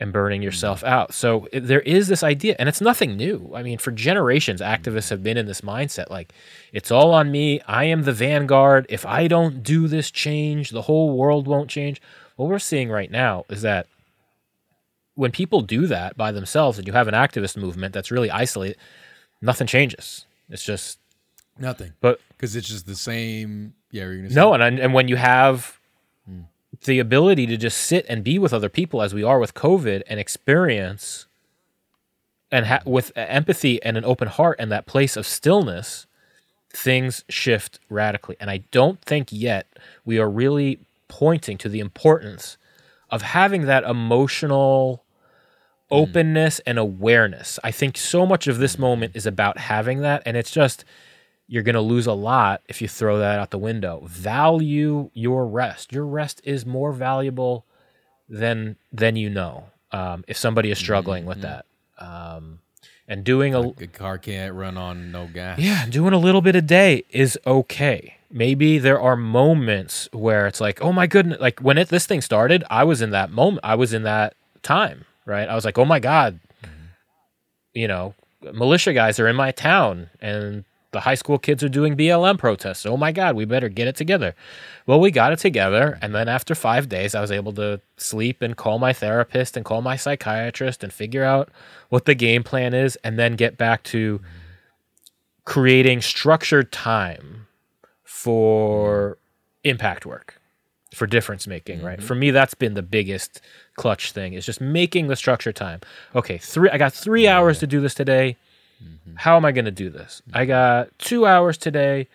[0.00, 0.46] and burning mm-hmm.
[0.46, 1.14] yourself out.
[1.14, 3.52] So it, there is this idea and it's nothing new.
[3.54, 4.82] I mean for generations mm-hmm.
[4.82, 6.32] activists have been in this mindset like
[6.72, 7.60] it's all on me.
[7.68, 8.86] I am the vanguard.
[8.88, 12.02] If i don't do this change the whole world won't change.
[12.34, 13.86] What we're seeing right now is that
[15.14, 18.76] when people do that by themselves and you have an activist movement that's really isolated
[19.40, 20.98] nothing changes it's just
[21.58, 21.92] Nothing.
[22.00, 23.74] but Because it's just the same.
[23.90, 25.78] Yeah, you're gonna say No, and and when you have
[26.84, 30.02] the ability to just sit and be with other people, as we are with COVID,
[30.06, 31.26] and experience,
[32.50, 36.06] and ha- with empathy and an open heart and that place of stillness,
[36.70, 38.36] things shift radically.
[38.40, 39.66] And I don't think yet
[40.04, 42.56] we are really pointing to the importance
[43.10, 45.04] of having that emotional
[45.90, 47.58] openness and awareness.
[47.64, 50.84] I think so much of this moment is about having that, and it's just
[51.46, 54.02] you're going to lose a lot if you throw that out the window.
[54.06, 55.92] Value your rest.
[55.92, 57.64] Your rest is more valuable
[58.28, 59.64] than than you know.
[59.92, 61.66] Um, if somebody is struggling with that,
[61.98, 62.60] um,
[63.08, 65.58] and doing a a car can't run on no gas.
[65.58, 68.14] yeah, doing a little bit a day is okay.
[68.30, 72.20] Maybe there are moments where it's like, oh my goodness, like when it this thing
[72.20, 73.64] started, I was in that moment.
[73.64, 75.48] I was in that time, right?
[75.48, 76.84] I was like, oh my god, mm-hmm.
[77.72, 78.14] you know,
[78.52, 82.84] militia guys are in my town, and the high school kids are doing BLM protests.
[82.84, 84.34] Oh my god, we better get it together.
[84.86, 88.42] Well, we got it together, and then after five days, I was able to sleep
[88.42, 91.48] and call my therapist and call my psychiatrist and figure out
[91.88, 94.26] what the game plan is, and then get back to mm-hmm.
[95.44, 97.46] creating structured time
[98.02, 99.70] for mm-hmm.
[99.70, 100.39] impact work
[100.94, 101.98] for difference making right?
[101.98, 102.06] Mm-hmm.
[102.06, 103.40] For me that's been the biggest
[103.76, 105.80] clutch thing is just making the structure time.
[106.14, 108.36] Okay three i got three hours to do this today.
[108.82, 109.16] Mm-hmm.
[109.16, 110.22] How am i going to do this?
[110.28, 110.38] Mm-hmm.
[110.38, 112.08] I got two hours today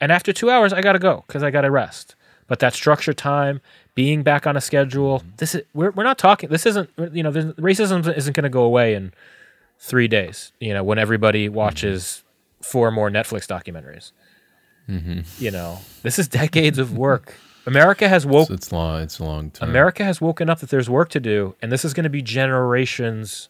[0.00, 2.14] and after two hours i gotta go because i gotta rest.
[2.48, 3.60] But that structure time
[3.96, 7.32] being back on a schedule this is we're, we're not talking this isn't you know
[7.32, 9.12] racism isn't going to go away in
[9.78, 12.22] three days you know when everybody watches
[12.62, 14.12] four more netflix documentaries.
[15.38, 17.34] You know this is decades of work
[17.66, 19.02] america has woke So it's long.
[19.02, 19.68] It's a long term.
[19.68, 22.22] America has woken up that there's work to do, and this is going to be
[22.22, 23.48] generations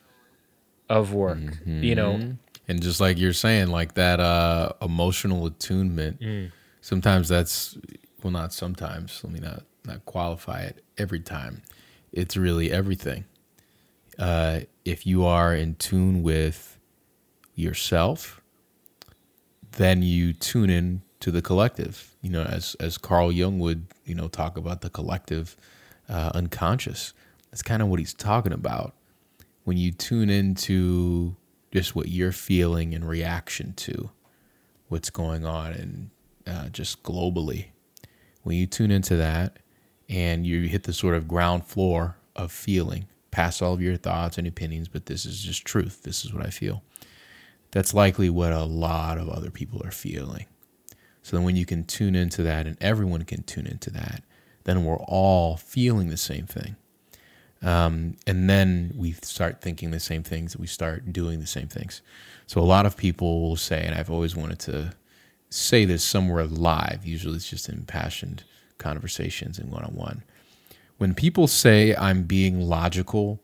[0.88, 1.38] of work.
[1.66, 2.20] You know,
[2.68, 6.50] And just like you're saying, like that uh, emotional attunement, Mm.
[6.80, 7.76] sometimes that's
[8.22, 9.20] well, not sometimes.
[9.22, 10.82] Let me not not qualify it.
[10.98, 11.62] Every time,
[12.12, 13.24] it's really everything.
[14.18, 16.78] Uh, if you are in tune with
[17.54, 18.40] yourself,
[19.72, 22.14] then you tune in to the collective.
[22.22, 25.56] You know, as as Carl Jung would, you know, talk about the collective
[26.08, 27.12] uh, unconscious.
[27.50, 28.94] That's kind of what he's talking about.
[29.64, 31.34] When you tune into
[31.72, 34.10] just what you're feeling in reaction to
[34.88, 36.10] what's going on and
[36.46, 37.66] uh, just globally,
[38.42, 39.58] when you tune into that
[40.08, 44.38] and you hit the sort of ground floor of feeling, past all of your thoughts
[44.38, 46.02] and opinions, but this is just truth.
[46.02, 46.82] This is what I feel.
[47.72, 50.46] That's likely what a lot of other people are feeling.
[51.26, 54.22] So then when you can tune into that and everyone can tune into that,
[54.62, 56.76] then we're all feeling the same thing.
[57.62, 61.66] Um, and then we start thinking the same things, and we start doing the same
[61.66, 62.00] things.
[62.46, 64.94] So a lot of people will say, and I've always wanted to
[65.50, 68.44] say this somewhere live, usually it's just impassioned
[68.78, 70.22] conversations and one on one.
[70.98, 73.40] When people say I'm being logical,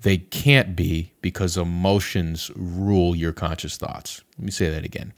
[0.00, 4.24] they can't be because emotions rule your conscious thoughts.
[4.36, 5.12] Let me say that again.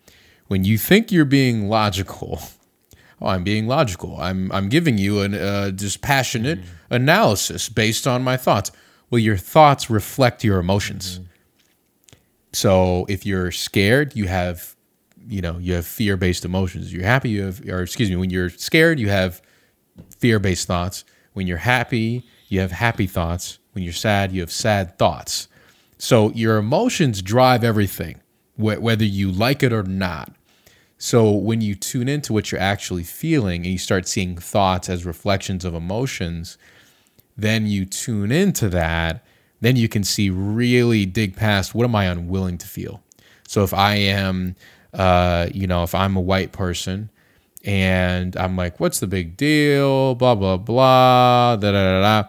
[0.51, 2.41] When you think you're being logical,
[3.21, 4.17] oh, I'm being logical.
[4.21, 6.59] I'm I'm giving you an uh, dispassionate
[6.91, 8.73] analysis based on my thoughts.
[9.11, 11.21] Well, your thoughts reflect your emotions.
[12.53, 14.75] So if you're scared, you have,
[15.29, 16.93] you know, you have fear-based emotions.
[16.93, 19.41] You're happy, you have, or excuse me, when you're scared, you have
[20.19, 21.05] fear-based thoughts.
[21.33, 23.61] When you're happy, you have happy thoughts.
[23.71, 25.47] When you're sad, you have sad thoughts.
[25.97, 28.21] So your emotions drive everything,
[28.57, 30.33] wh- whether you like it or not.
[31.03, 35.07] So when you tune into what you're actually feeling and you start seeing thoughts as
[35.07, 36.59] reflections of emotions,
[37.39, 39.25] then you tune into that,
[39.63, 43.03] then you can see really dig past what am I unwilling to feel.
[43.49, 44.57] So if I am,
[44.93, 47.09] uh, you know, if I'm a white person
[47.65, 50.15] and I'm like, what's the big deal?
[50.17, 51.57] Blah blah blah.
[51.57, 52.29] Da da da da.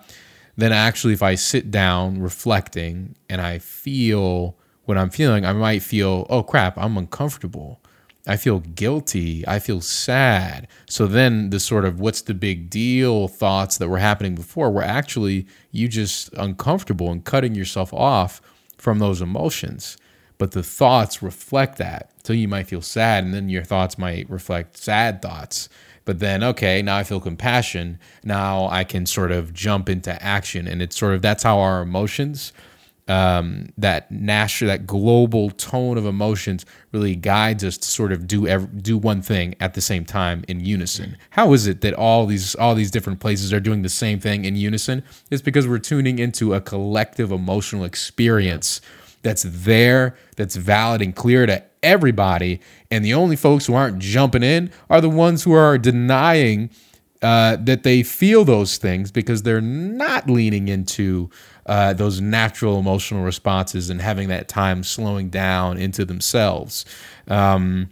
[0.56, 4.56] Then actually, if I sit down reflecting and I feel
[4.86, 7.81] what I'm feeling, I might feel, oh crap, I'm uncomfortable.
[8.28, 9.48] I feel guilty.
[9.48, 10.68] I feel sad.
[10.88, 14.84] So then the sort of what's the big deal thoughts that were happening before were
[14.84, 18.42] actually you just uncomfortable and cutting yourself off
[18.78, 19.98] from those emotions.
[20.38, 22.12] But the thoughts reflect that.
[22.24, 25.70] So you might feel sad and then your thoughts might reflect sad thoughts.
[26.06, 28.00] But then, okay, now I feel compassion.
[28.24, 30.68] Now I can sort of jump into action.
[30.68, 32.54] And it's sort of that's how our emotions
[33.12, 38.48] um, that national, that global tone of emotions really guides us to sort of do
[38.48, 41.18] ev- do one thing at the same time in unison.
[41.32, 44.46] How is it that all these all these different places are doing the same thing
[44.46, 45.04] in unison?
[45.30, 48.80] It's because we're tuning into a collective emotional experience
[49.24, 54.42] that's there, that's valid and clear to everybody, and the only folks who aren't jumping
[54.42, 56.70] in are the ones who are denying
[57.22, 61.30] uh, that they feel those things because they're not leaning into
[61.72, 66.84] uh, those natural emotional responses and having that time slowing down into themselves.
[67.30, 67.90] Um,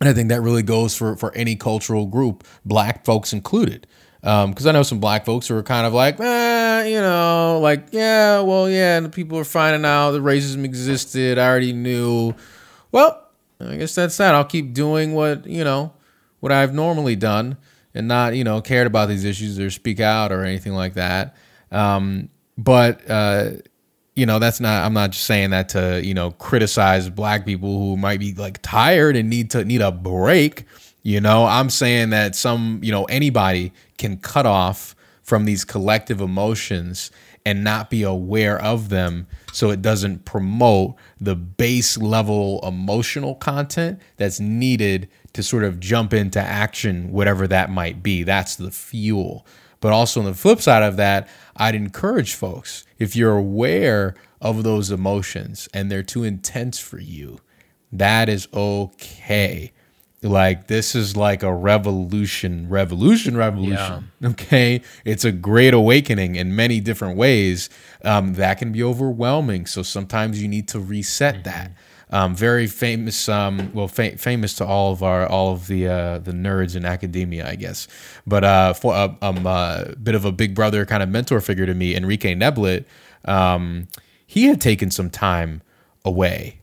[0.00, 3.86] and I think that really goes for, for any cultural group, black folks included.
[4.20, 7.86] Because I know some black folks who are kind of like, eh, you know, like,
[7.92, 11.38] yeah, well, yeah, and people are finding out that racism existed.
[11.38, 12.34] I already knew.
[12.90, 13.28] Well,
[13.60, 14.34] I guess that's that.
[14.34, 15.92] I'll keep doing what, you know,
[16.40, 17.58] what I've normally done
[17.94, 21.36] and not, you know, cared about these issues or speak out or anything like that.
[21.70, 23.50] Um, but uh,
[24.14, 24.84] you know, that's not.
[24.84, 28.60] I'm not just saying that to you know criticize black people who might be like
[28.62, 30.64] tired and need to need a break.
[31.02, 36.20] You know, I'm saying that some, you know, anybody can cut off from these collective
[36.20, 37.10] emotions
[37.44, 44.00] and not be aware of them so it doesn't promote the base level emotional content
[44.16, 48.22] that's needed to sort of jump into action, whatever that might be.
[48.22, 49.46] That's the fuel.
[49.84, 54.62] But also on the flip side of that, I'd encourage folks if you're aware of
[54.62, 57.40] those emotions and they're too intense for you,
[57.92, 59.72] that is okay.
[60.22, 63.76] Like this is like a revolution, revolution, revolution.
[64.24, 67.68] Okay, it's a great awakening in many different ways.
[68.02, 69.66] Um, that can be overwhelming.
[69.66, 71.72] So sometimes you need to reset that.
[72.14, 76.18] Um, very famous, um, well, fa- famous to all of our all of the uh,
[76.18, 77.88] the nerds in academia, I guess.
[78.24, 81.66] But uh, for a um, uh, bit of a big brother kind of mentor figure
[81.66, 82.84] to me, Enrique Neblett,
[83.24, 83.88] um,
[84.24, 85.60] he had taken some time
[86.04, 86.60] away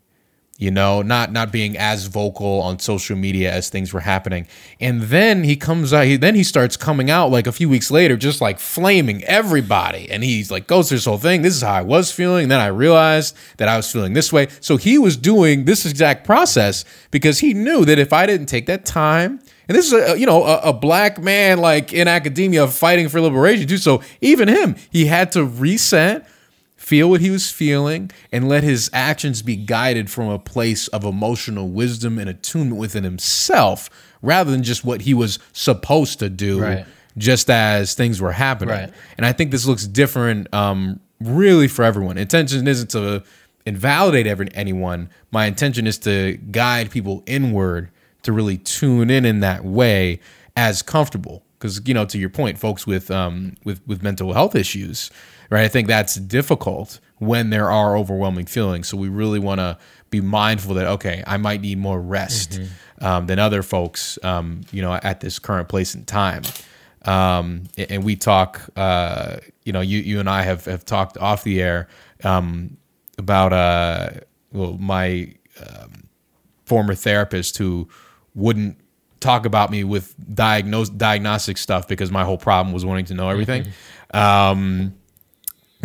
[0.61, 4.45] you know, not not being as vocal on social media as things were happening.
[4.79, 7.89] And then he comes out, he, then he starts coming out like a few weeks
[7.89, 10.07] later, just like flaming everybody.
[10.11, 11.41] And he's like goes through this whole thing.
[11.41, 12.43] This is how I was feeling.
[12.43, 14.49] And then I realized that I was feeling this way.
[14.59, 18.67] So he was doing this exact process because he knew that if I didn't take
[18.67, 22.67] that time, and this is a you know a, a black man like in academia
[22.67, 23.77] fighting for liberation too.
[23.77, 26.27] So even him, he had to reset
[26.81, 31.03] feel what he was feeling, and let his actions be guided from a place of
[31.03, 33.89] emotional wisdom and attunement within himself
[34.21, 36.85] rather than just what he was supposed to do Right.
[37.17, 38.75] just as things were happening.
[38.75, 38.93] Right.
[39.17, 42.17] And I think this looks different um, really for everyone.
[42.17, 43.23] Intention isn't to
[43.65, 45.09] invalidate every, anyone.
[45.31, 47.89] My intention is to guide people inward
[48.23, 50.19] to really tune in in that way
[50.55, 51.43] as comfortable.
[51.57, 55.11] Because you know, to your point, folks with um, with with mental health issues,
[55.51, 55.63] right?
[55.63, 58.87] I think that's difficult when there are overwhelming feelings.
[58.87, 59.77] So we really want to
[60.09, 62.59] be mindful that okay, I might need more rest
[62.99, 66.41] um, than other folks, um, you know, at this current place and time
[67.05, 68.69] um, and we talk.
[68.75, 71.87] Uh, you know, you you and I have have talked off the air
[72.23, 72.77] um,
[73.17, 74.09] about uh,
[74.51, 76.07] well, my um,
[76.65, 77.89] former therapist who
[78.35, 78.77] wouldn't
[79.19, 83.29] talk about me with diagnose diagnostic stuff because my whole problem was wanting to know
[83.29, 83.65] everything.
[84.13, 84.93] Um,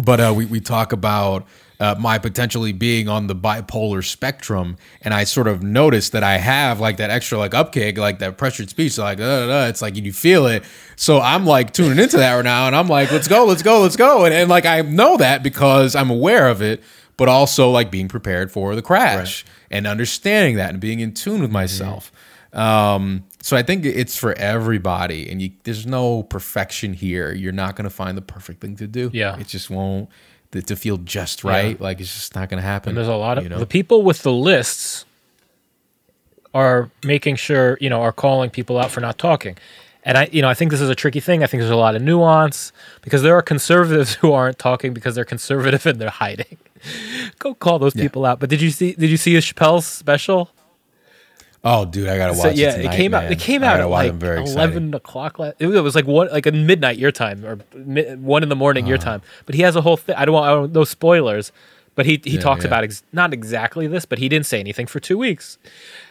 [0.02, 1.46] but uh, we we talk about
[1.78, 6.38] uh, my potentially being on the bipolar spectrum, and I sort of noticed that I
[6.38, 9.96] have like that extra like upkick, like that pressured speech, like uh, uh, it's like
[9.96, 10.64] you feel it.
[10.96, 13.80] So I'm like tuning into that right now, and I'm like, let's go, let's go,
[13.80, 16.82] let's go, and, and like I know that because I'm aware of it,
[17.16, 21.42] but also like being prepared for the crash and understanding that and being in tune
[21.42, 22.10] with myself.
[22.52, 27.32] Um, so I think it's for everybody, and you, there's no perfection here.
[27.32, 29.08] You're not going to find the perfect thing to do.
[29.12, 29.38] Yeah.
[29.38, 30.08] it just won't
[30.50, 31.80] to, to feel just right.
[31.80, 32.88] Like it's just not going to happen.
[32.88, 33.60] And there's a lot of you know?
[33.60, 35.04] the people with the lists
[36.54, 39.56] are making sure you know are calling people out for not talking.
[40.02, 41.44] And I, you know, I think this is a tricky thing.
[41.44, 42.72] I think there's a lot of nuance
[43.02, 46.58] because there are conservatives who aren't talking because they're conservative and they're hiding.
[47.38, 48.40] Go call those people out.
[48.40, 48.94] But did you see?
[48.94, 50.50] Did you see a Chappelle's special?
[51.68, 52.42] Oh, dude, I gotta watch.
[52.42, 53.32] So yeah, it, tonight, it came out.
[53.32, 54.58] It came out at like I'm very excited.
[54.58, 55.38] eleven o'clock.
[55.38, 58.56] la- It was, like one, like a midnight your time or mi- one in the
[58.56, 58.90] morning Uh-huh.
[58.90, 59.22] your time.
[59.46, 60.14] But he has a whole thing.
[60.16, 61.52] I don't want I don't, no spoilers.
[61.96, 62.66] But he he talks yeah.
[62.68, 65.56] about ex- not exactly this, but he didn't say anything for two weeks,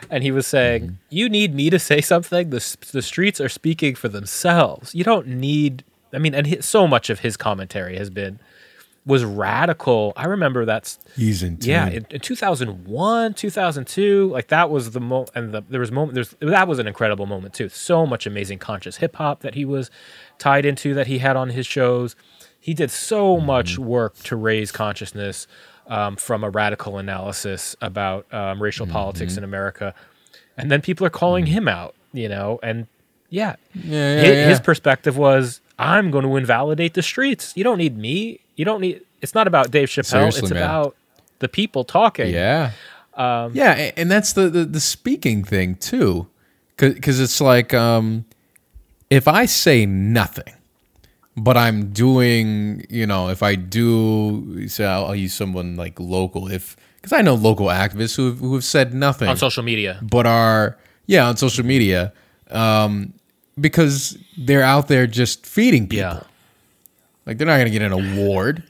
[0.09, 0.93] and he was saying, Mm-hmm.
[1.11, 2.49] "You need me to say something.
[2.49, 4.95] The the streets are speaking for themselves.
[4.95, 8.39] You don't need." I mean, and hi so much of his commentary has been
[9.05, 10.13] was radical.
[10.15, 11.57] I remember that's He's in.
[11.61, 16.15] Yeah, in, in 2001, 2002, like that was the mo and the, there was moment
[16.15, 17.69] there's that was an incredible moment too.
[17.69, 19.91] So much amazing conscious hip hop that he was
[20.37, 22.15] tied into that he had on his shows.
[22.59, 25.45] He did so much work to raise consciousness
[25.85, 29.93] um, from a radical analysis about um, racial politics in America,
[30.57, 32.87] and then people are calling him out, you know, and
[33.29, 34.47] yeah, Yeah, yeah, his, yeah.
[34.47, 37.53] his perspective was, I'm going to invalidate the streets.
[37.55, 38.39] You don't need me.
[38.55, 39.01] You don't need.
[39.21, 40.05] It's not about Dave Chappelle.
[40.05, 40.63] Seriously, it's man.
[40.63, 40.95] about
[41.39, 42.33] the people talking.
[42.33, 42.71] Yeah.
[43.15, 46.27] Um, yeah, and that's the, the the speaking thing too,
[46.75, 48.25] because it's like um,
[49.09, 50.53] if I say nothing,
[51.37, 56.51] but I'm doing, you know, if I do, say I'll, I'll use someone like local,
[56.51, 59.97] if because I know local activists who who have said nothing on social media.
[60.01, 62.11] but are yeah on social media,
[62.51, 63.13] um,
[63.59, 65.97] because they're out there just feeding people.
[66.17, 66.23] Yeah.
[67.25, 68.63] Like they're not gonna get an award,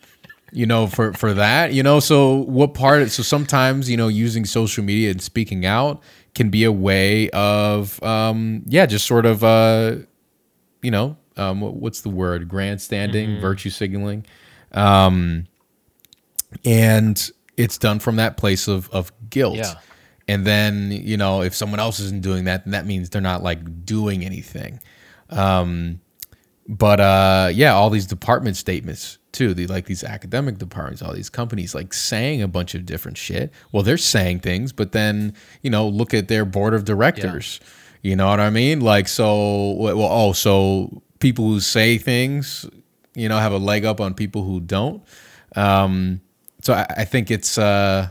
[0.52, 1.74] you know, for for that.
[1.74, 3.12] You know, so what part?
[3.12, 6.02] So sometimes you know, using social media and speaking out
[6.34, 9.96] can be a way of, um, yeah, just sort of, uh,
[10.82, 12.48] you know, um, what's the word?
[12.50, 13.42] Grandstanding, Mm-hmm.
[13.42, 14.26] virtue signaling,
[14.74, 15.48] um,
[16.64, 19.58] and it's done from that place of of guilt.
[19.58, 19.74] Yeah.
[20.28, 23.44] And then you know, if someone else isn't doing that, then that means they're not
[23.44, 24.80] like doing anything.
[25.30, 26.02] Um,
[26.68, 31.30] but uh yeah all these department statements too the like these academic departments all these
[31.30, 33.52] companies like saying a bunch of different shit.
[33.72, 37.60] Well they're saying things but then you know look at their board of directors.
[38.02, 38.82] You know what i mean?
[38.82, 42.66] Like so well oh so people who say things
[43.14, 45.04] you know have a leg up on people who don't?
[45.56, 46.22] Um
[46.62, 48.10] so i, I think it's uh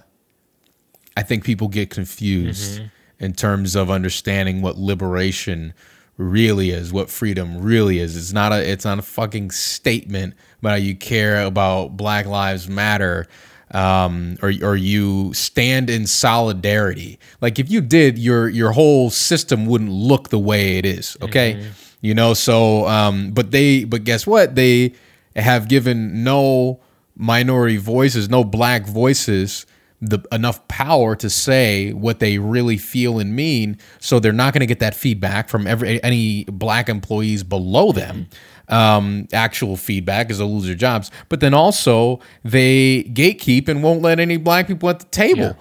[1.17, 2.81] I think people get confused
[3.21, 5.73] in terms of understanding what liberation
[6.17, 8.17] really is, what freedom really is.
[8.17, 12.69] It's not a it's not a fucking statement about how you care about Black Lives
[12.69, 13.27] Matter.
[13.71, 17.19] Um, or or you stand in solidarity.
[17.41, 21.17] Like if you did, your your whole system wouldn't look the way it is.
[21.23, 21.55] Okay,
[22.01, 22.35] you know.
[22.35, 24.55] So, um, but they, but guess what?
[24.55, 24.95] They
[25.35, 26.79] have given no
[27.17, 29.67] minority voices, no black voices,
[30.01, 34.61] the enough power to say what they really feel and mean so they're not going
[34.61, 38.29] to get that feedback from every any black employees below them.
[38.69, 41.11] Um, actual feedback is they'll lose their jobs.
[41.29, 45.41] But then also they gatekeep and won't let any black people at the table.
[45.41, 45.53] Yeah.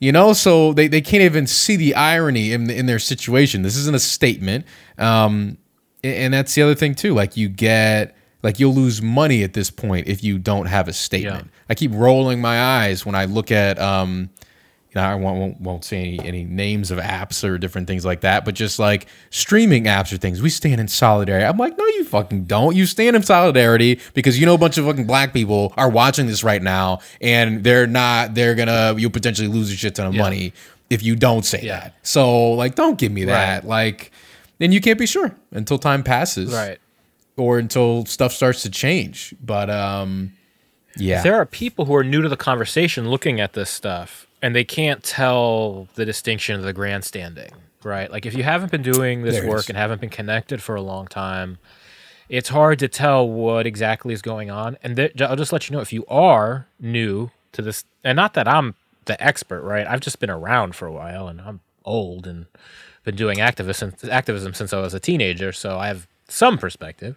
[0.00, 3.62] you know so they, they can't even see the irony in, in their situation.
[3.62, 4.64] This isn't a statement.
[4.98, 5.58] Um,
[6.02, 7.14] and- and that's the other thing too.
[7.14, 8.15] Like you get
[8.46, 11.50] like you'll lose money at this point if you don't have a statement.
[11.68, 14.30] I keep rolling my eyes when i look at um
[14.90, 18.04] you know i won't, won't, won't say any, any names of apps or different things
[18.04, 20.40] like that but just like streaming apps or things.
[20.40, 21.44] We stand in solidarity.
[21.44, 22.76] I'm like no you fucking don't.
[22.76, 26.26] You stand in solidarity because you know a bunch of fucking black people are watching
[26.26, 30.14] this right now and they're not they're gonna you'll potentially lose a shit ton of
[30.14, 30.52] money
[30.88, 31.80] if you don't say Yeah.
[31.80, 31.94] that.
[32.06, 33.62] So like don't give me that.
[33.64, 33.68] Right.
[33.68, 34.12] like
[34.60, 36.52] and you can't be sure until time passes.
[36.54, 36.78] Right.
[37.36, 39.34] Or until stuff starts to change.
[39.42, 40.32] But um,
[40.96, 44.54] yeah, There are people who are new to the conversation looking at this stuff and
[44.54, 47.50] they can't tell the distinction of the grandstanding,
[47.82, 48.10] right?
[48.10, 49.68] Like if you haven't been doing this There work is.
[49.68, 51.58] and haven't been connected for a long time,
[52.28, 54.76] it's hard to tell what exactly is going on.
[54.82, 58.34] And th- I'll just let you know if you are new to this, and not
[58.34, 58.74] that I'm
[59.04, 59.86] the expert, right?
[59.86, 62.46] I've just been around for a while and I'm old and
[63.04, 67.16] been doing activism activism since I was a teenager, so I have some perspective.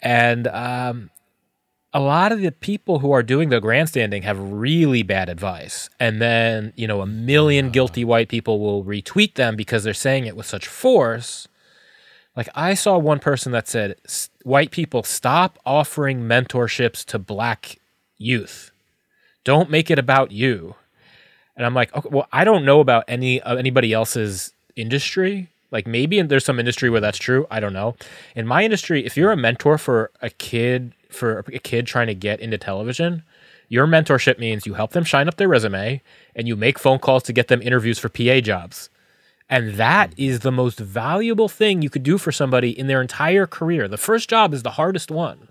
[0.00, 1.10] And um,
[1.92, 5.88] a lot of the people who are doing the grandstanding have really bad advice.
[6.00, 10.26] And then, you know, a million guilty white people will retweet them because they're saying
[10.26, 11.46] it with such force.
[12.36, 13.96] Like, I saw one person that said,
[14.42, 17.78] White people, stop offering mentorships to black
[18.18, 18.72] youth.
[19.44, 20.74] Don't make it about you.
[21.56, 25.48] And I'm like, okay, well, I don't know about any uh, anybody else's industry.
[25.74, 27.48] Like maybe there's some industry where that's true.
[27.50, 27.96] I don't know.
[28.36, 32.14] In my industry, if you're a mentor for a kid for a kid trying to
[32.14, 33.24] get into television,
[33.68, 36.00] your mentorship means you help them shine up their resume
[36.36, 38.88] and you make phone calls to get them interviews for PA jobs.
[39.50, 40.22] And that hmm.
[40.22, 43.88] is the most valuable thing you could do for somebody in their entire career.
[43.88, 45.48] The first job is the hardest one.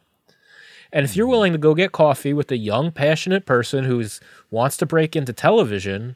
[0.93, 1.31] And if you're hmm.
[1.31, 4.01] willing to go get coffee with a young, passionate person who
[4.49, 6.15] wants to break into television,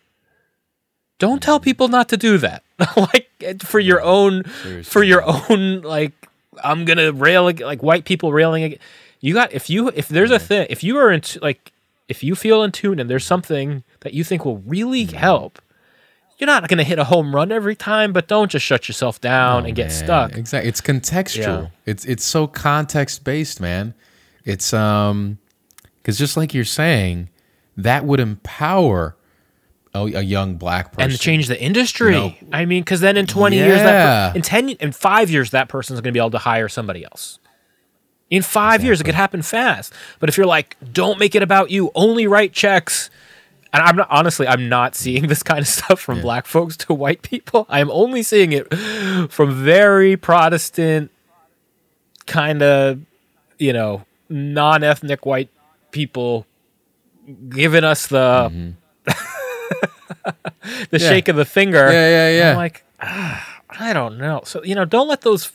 [1.20, 2.64] don't tell people not to do that.
[2.98, 4.44] like for your own,
[4.84, 6.14] for your own, like
[6.64, 8.78] I'm gonna rail like white people railing.
[9.20, 11.72] You got if you if there's a thing if you are in t- like
[12.08, 15.60] if you feel in tune and there's something that you think will really help,
[16.38, 18.14] you're not gonna hit a home run every time.
[18.14, 20.38] But don't just shut yourself down and get Man, stuck.
[20.38, 20.70] Exactly.
[20.70, 21.64] It's contextual.
[21.64, 21.70] Yeah.
[21.86, 23.96] It's it's so context based, man.
[24.46, 25.40] It's um
[25.98, 27.30] because just like you're saying,
[27.76, 29.17] that would empower
[29.94, 31.12] a, a young black person.
[31.12, 32.38] and change the industry.
[32.52, 35.70] I mean, because then in twenty years, that per- in ten, in five years, that
[35.70, 37.40] person's going to be able to hire somebody else.
[38.30, 39.94] In five years, it could happen fast.
[40.20, 43.10] But if you're like, don't make it about you, only write checks.
[43.72, 46.94] And I'm not honestly, I'm not seeing this kind of stuff from black folks to
[46.94, 47.66] white people.
[47.70, 48.74] I'm only seeing it
[49.32, 51.12] from very Protestant,
[52.26, 53.00] kind of,
[53.58, 55.50] you know, non-ethnic white
[55.92, 56.46] people
[57.50, 58.72] giving us the mm-hmm.
[60.90, 61.10] the Yeah.
[61.10, 61.92] shake of the finger.
[61.92, 62.50] Yeah, yeah, yeah.
[62.52, 64.42] I'm like, ah, I don't know.
[64.46, 65.52] So you know, don't let those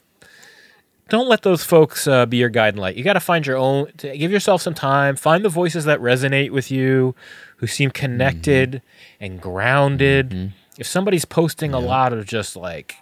[1.09, 2.97] don't let those folks uh, be your guiding light.
[2.97, 3.93] You got to find your own.
[3.99, 5.17] To give yourself some time.
[5.17, 7.15] Find the voices that resonate with you,
[7.57, 8.71] who seem connected
[9.21, 9.25] Mm-hmm.
[9.25, 10.53] and grounded.
[10.79, 12.97] If somebody's posting a lot of just like,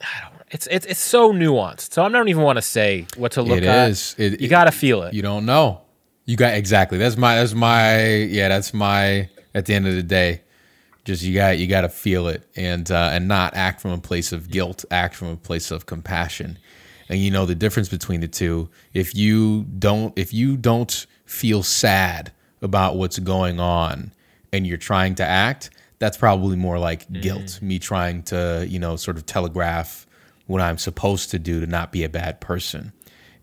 [0.00, 0.32] I don't.
[0.50, 1.92] It's it's it's so nuanced.
[1.92, 3.90] So I don't even want to say what to look It at.
[3.90, 4.14] is.
[4.18, 5.14] It- you got to feel it.
[5.14, 5.82] you don't know.
[6.24, 6.98] You got exactly.
[6.98, 7.36] That's my.
[7.36, 8.04] That's my.
[8.14, 8.48] Yeah.
[8.48, 9.28] That's my.
[9.54, 10.42] At the end of the day,
[11.06, 13.98] just you got you got to feel it and uh, and not act from a
[13.98, 14.84] place of guilt.
[14.90, 16.58] Act from a place of compassion.
[17.08, 18.68] And you know the difference between the two.
[18.92, 24.12] If you don't, if you don't feel sad about what's going on,
[24.52, 27.60] and you're trying to act, that's probably more like guilt.
[27.62, 30.06] Me trying to, you know, sort of telegraph
[30.46, 32.92] what I'm supposed to do to not be a bad person.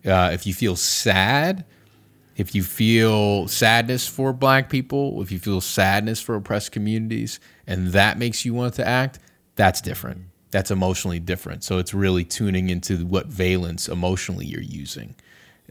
[0.04, 1.64] Uh, if you feel sad,
[2.36, 7.88] if you feel sadness for black people, if you feel sadness for oppressed communities, and
[7.88, 9.18] that makes you want to act,
[9.56, 10.22] that's different.
[10.50, 11.64] That's emotionally different.
[11.64, 15.14] So it's really tuning into what valence emotionally you're using.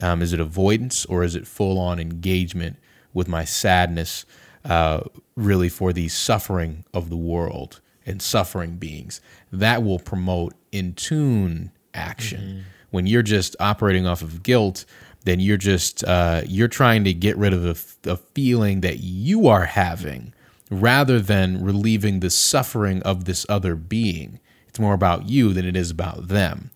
[0.02, 2.78] Um, is it avoidance or is it full on engagement
[3.14, 4.26] with my sadness,
[4.66, 5.02] uh,
[5.36, 9.22] really for the suffering of the world and suffering beings?
[9.52, 12.66] That will promote in tune action.
[12.90, 14.86] When you're just operating off of guilt,
[15.26, 19.48] then you're just uh, you're trying to get rid of a, the feeling that you
[19.48, 20.34] are having
[20.70, 24.40] rather than relieving the suffering of this other being.
[24.68, 26.72] It's more about you than it is about them.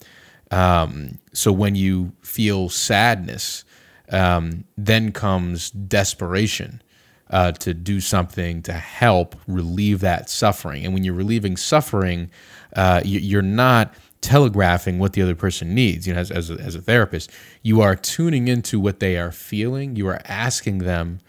[0.51, 3.65] Um, so when you feel sadness,
[4.11, 6.81] um, then comes desperation.
[7.29, 10.85] uh, to do something to help relieve that suffering.
[10.85, 12.31] And when you're relieving suffering,
[12.75, 13.93] uh, you, you're not
[14.28, 16.05] telegraphing what the other person needs.
[16.05, 19.32] You know, as, as, a, as a therapist, you are tuning into what they are
[19.32, 19.95] feeling.
[19.95, 21.19] You are asking them,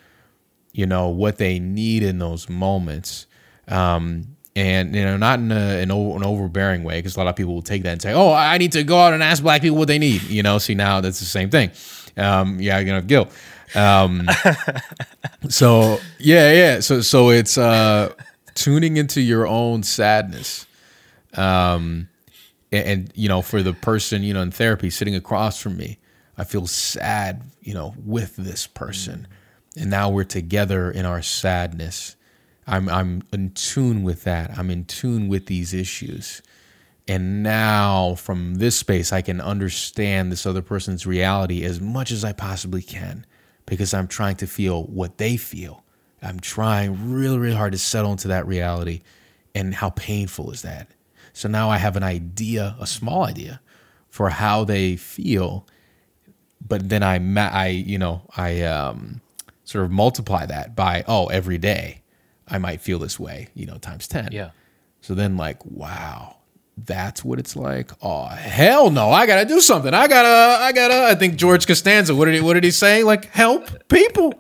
[0.73, 3.27] you know, what they need in those moments.
[3.69, 7.37] Um, and you know, not in a, an, an overbearing way, because a lot of
[7.37, 9.63] people will take that and say, "Oh, I need to go out and ask black
[9.63, 11.71] people what they need." You know, see now that's the same thing.
[12.17, 13.31] Um, yeah, you know, guilt.
[13.77, 14.29] Um,
[15.49, 16.81] so yeah, yeah.
[16.81, 18.13] So so it's uh,
[18.55, 20.67] tuning into your own sadness.
[21.35, 22.09] Um,
[22.73, 25.99] and, and you know, for the person you know in therapy sitting across from me,
[26.37, 29.27] I feel sad, you know, with this person,
[29.77, 32.17] and now we're together in our sadness
[32.69, 34.57] I'm I'm in tune with that.
[34.57, 36.43] I'm in tune with these issues.
[37.09, 42.23] And now from this space I can understand this other person's reality as much as
[42.23, 43.25] I possibly can
[43.65, 45.83] because I'm trying to feel what they feel.
[46.21, 49.01] I'm trying really really hard to settle into that reality
[49.55, 50.89] and how painful is that?
[51.39, 53.61] So now I have an idea, a small idea
[54.11, 55.67] for how they feel,
[56.67, 59.21] but then I I you know, I um
[59.63, 62.03] sort of multiply that by oh every day
[62.49, 64.31] I might feel this way, you know, times 10.
[64.33, 64.51] Yeah.
[65.01, 66.39] So then, like, wow,
[66.77, 67.93] that's what it's like.
[68.03, 69.11] Oh, hell no.
[69.11, 69.95] I got to do something.
[69.95, 72.65] I got to, I got to, I think George Costanza, what did he, what did
[72.65, 73.05] he say?
[73.05, 74.35] Like, help people.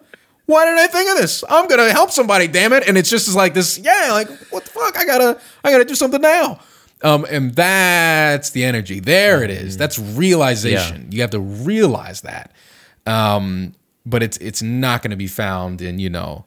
[0.47, 1.45] Why did I think of this?
[1.49, 2.89] I'm going to help somebody, damn it.
[2.89, 4.97] And it's just like this, yeah, like, what the fuck?
[4.97, 6.59] I got to, I got to do something now.
[7.03, 9.01] Um, and that's the energy.
[9.01, 9.77] There it is.
[9.77, 11.09] That's realization.
[11.11, 11.17] Yeah.
[11.17, 12.53] You have to realize that.
[13.07, 13.75] Um,
[14.05, 16.45] but it's it's not going to be found in you know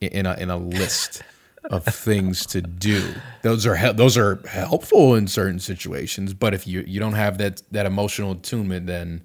[0.00, 1.22] in a in a list
[1.64, 3.14] of things to do.
[3.42, 7.62] Those are those are helpful in certain situations, but if you you don't have that
[7.70, 9.22] that emotional attunement, then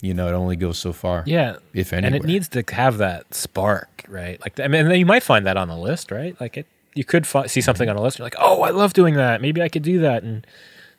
[0.00, 1.24] you know it only goes so far.
[1.26, 2.16] Yeah, if anywhere.
[2.16, 4.40] and it needs to have that spark, right?
[4.40, 6.38] Like I mean, you might find that on the list, right?
[6.40, 6.66] Like it,
[6.98, 8.18] you could fi- see something on a list.
[8.18, 9.40] You're like, oh, I love doing that.
[9.40, 10.46] Maybe I could do that and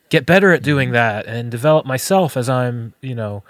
[0.10, 3.44] get better at doing that and develop myself as I'm, you know,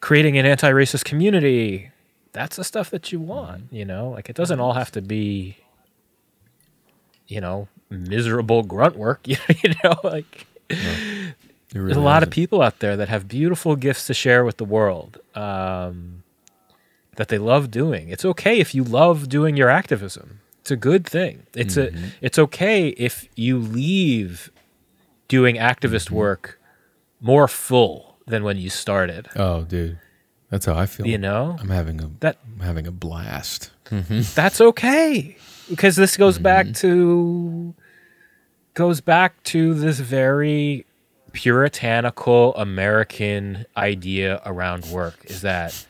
[0.00, 1.90] creating an anti-racist community
[2.32, 4.10] that's the stuff that you want, you know?
[4.10, 5.58] Like it doesn't all have to be
[7.26, 9.36] you know, miserable grunt work, you
[9.82, 10.76] know, like no,
[11.74, 12.28] really there's a lot isn't.
[12.28, 15.18] of people out there that have beautiful gifts to share with the world.
[15.34, 16.22] Um,
[17.16, 18.08] that they love doing.
[18.08, 20.40] It's okay if you love doing your activism.
[20.64, 21.46] It's a good thing.
[21.54, 22.04] It's mm-hmm.
[22.04, 24.50] a it's okay if you leave
[25.28, 26.14] doing activist mm-hmm.
[26.14, 26.58] work
[27.20, 29.28] more full than when you started.
[29.36, 29.98] Oh, dude.
[30.48, 31.06] That's how I feel.
[31.06, 33.72] You know, I'm having a that I'm having a blast.
[33.90, 34.22] Mm-hmm.
[34.34, 35.36] That's okay
[35.68, 36.44] because this goes mm-hmm.
[36.44, 37.74] back to
[38.72, 40.86] goes back to this very
[41.32, 45.84] puritanical American idea around work is that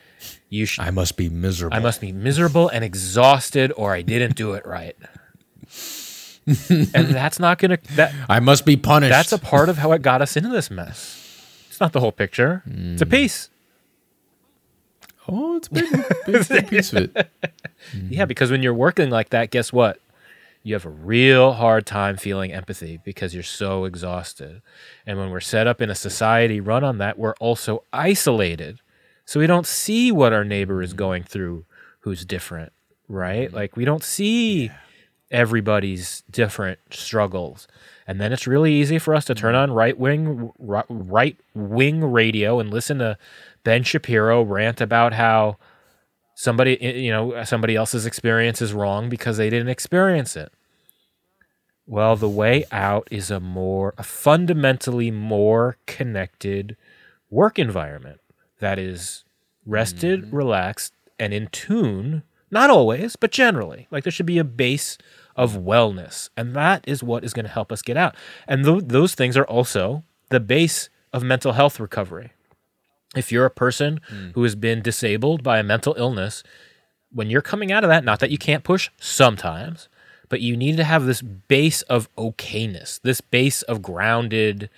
[0.49, 1.75] you should I must be miserable.
[1.75, 4.95] I must be miserable and exhausted or I didn't do it right.
[6.93, 9.11] and that's not going to that I must be punished.
[9.11, 11.21] That's a part of how it got us into this mess.
[11.69, 12.63] It's not the whole picture.
[12.67, 12.93] Mm.
[12.93, 13.11] It's a mm.
[13.11, 13.49] piece.
[15.27, 15.91] Oh, it's a big,
[16.25, 17.13] big, big piece of it.
[17.13, 18.07] Mm-hmm.
[18.09, 19.99] Yeah, because when you're working like that, guess what?
[20.63, 24.61] You have a real hard time feeling empathy because you're so exhausted.
[25.05, 28.79] And when we're set up in a society run on that, we're also isolated.
[29.25, 31.65] So we don't see what our neighbor is going through
[32.01, 32.71] who's different,
[33.07, 33.47] right?
[33.47, 33.55] Mm-hmm.
[33.55, 34.71] Like we don't see
[35.31, 37.67] everybody's different struggles.
[38.07, 39.71] And then it's really easy for us to turn mm-hmm.
[39.71, 43.17] on right wing right wing radio and listen to
[43.63, 45.57] Ben Shapiro rant about how
[46.35, 50.51] somebody you know somebody else's experience is wrong because they didn't experience it.
[51.87, 56.77] Well, the way out is a more a fundamentally more connected
[57.31, 58.19] work environment
[58.59, 59.23] that is
[59.65, 60.35] rested, mm-hmm.
[60.35, 62.23] relaxed, and in tune.
[62.51, 63.87] Not always, but generally.
[63.91, 64.97] Like there should be a base
[65.35, 68.15] of wellness, and that is what is going to help us get out.
[68.47, 72.31] And th- those things are also the base of mental health recovery
[73.15, 74.33] if you're a person mm.
[74.33, 76.43] who has been disabled by a mental illness,
[77.11, 79.87] when you're coming out of that, not that you can't push sometimes,
[80.27, 84.69] but you need to have this base of okayness, this base of grounded.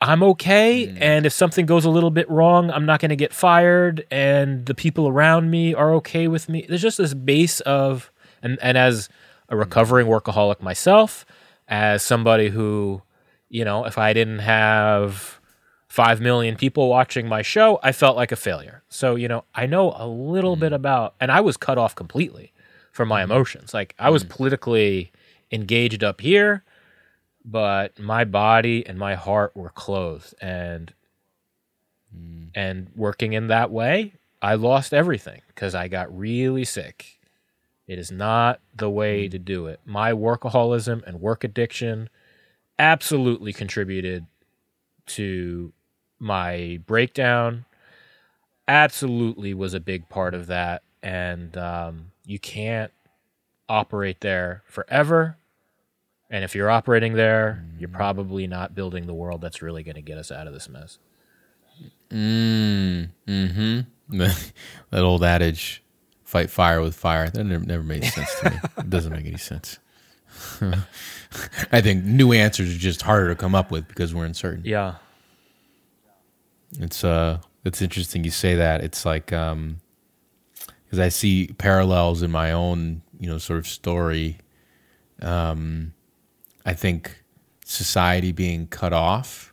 [0.00, 0.86] I'm okay.
[0.86, 0.98] Mm.
[1.00, 4.06] And if something goes a little bit wrong, I'm not going to get fired.
[4.10, 6.64] And the people around me are okay with me.
[6.68, 8.10] There's just this base of,
[8.42, 9.08] and, and as
[9.48, 11.26] a recovering workaholic myself,
[11.68, 13.02] as somebody who,
[13.48, 15.40] you know, if I didn't have
[15.88, 18.82] 5 million people watching my show, I felt like a failure.
[18.88, 20.60] So, you know, I know a little mm.
[20.60, 22.52] bit about, and I was cut off completely
[22.92, 23.32] from my mm-hmm.
[23.32, 23.74] emotions.
[23.74, 24.30] Like, I was mm.
[24.30, 25.12] politically
[25.52, 26.64] engaged up here,
[27.44, 30.34] but my body and my heart were closed.
[30.40, 30.92] And,
[32.16, 32.48] mm.
[32.54, 37.18] and working in that way I lost everything because I got really sick.
[37.86, 39.80] It is not the way to do it.
[39.84, 42.08] My workaholism and work addiction
[42.78, 44.26] absolutely contributed
[45.06, 45.72] to
[46.18, 47.66] my breakdown.
[48.66, 50.82] Absolutely was a big part of that.
[51.02, 52.92] And um, you can't
[53.68, 55.36] operate there forever.
[56.30, 60.02] And if you're operating there, you're probably not building the world that's really going to
[60.02, 60.98] get us out of this mess.
[62.10, 64.18] Mm, mm-hmm.
[64.90, 65.82] that old adage,
[66.24, 67.28] fight fire with fire.
[67.30, 68.56] That never, never made sense to me.
[68.78, 69.78] it doesn't make any sense.
[71.72, 74.62] I think new answers are just harder to come up with because we're uncertain.
[74.64, 74.96] Yeah.
[76.78, 78.82] It's uh it's interesting you say that.
[78.82, 79.80] It's like um
[80.84, 84.38] because I see parallels in my own, you know, sort of story.
[85.20, 85.92] Um
[86.70, 87.24] I think
[87.64, 89.52] society being cut off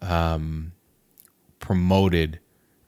[0.00, 0.72] um
[1.58, 2.38] promoted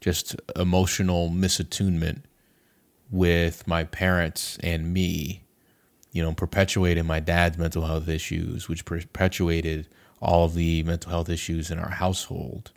[0.00, 2.22] just emotional misattunement
[3.10, 5.42] with my parents and me,
[6.12, 9.88] you know, perpetuated my dad's mental health issues, which perpetuated
[10.22, 12.70] all of the mental health issues in our household.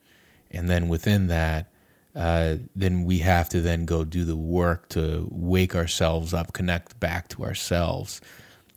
[0.51, 1.71] And then within that,
[2.15, 6.99] uh, then we have to then go do the work to wake ourselves up, connect
[6.99, 8.19] back to ourselves,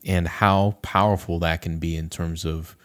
[0.05, 2.77] and how powerful that can be in terms of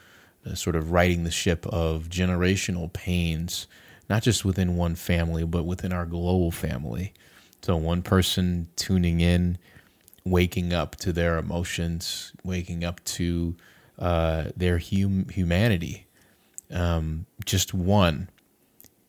[0.46, 3.68] uh, sort of righting the ship of generational pains
[4.12, 7.14] not just within one family, but within our global family.
[7.62, 9.58] So, one person tuning in,
[10.26, 13.56] waking up to their emotions, waking up to
[13.98, 16.08] uh, their hum- humanity.
[16.70, 18.28] Um, just one,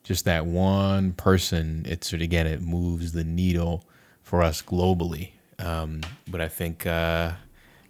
[0.04, 3.84] just that one person, it's sort of again, it moves the needle
[4.22, 5.30] for us globally.
[5.58, 7.32] Um, but I think, uh,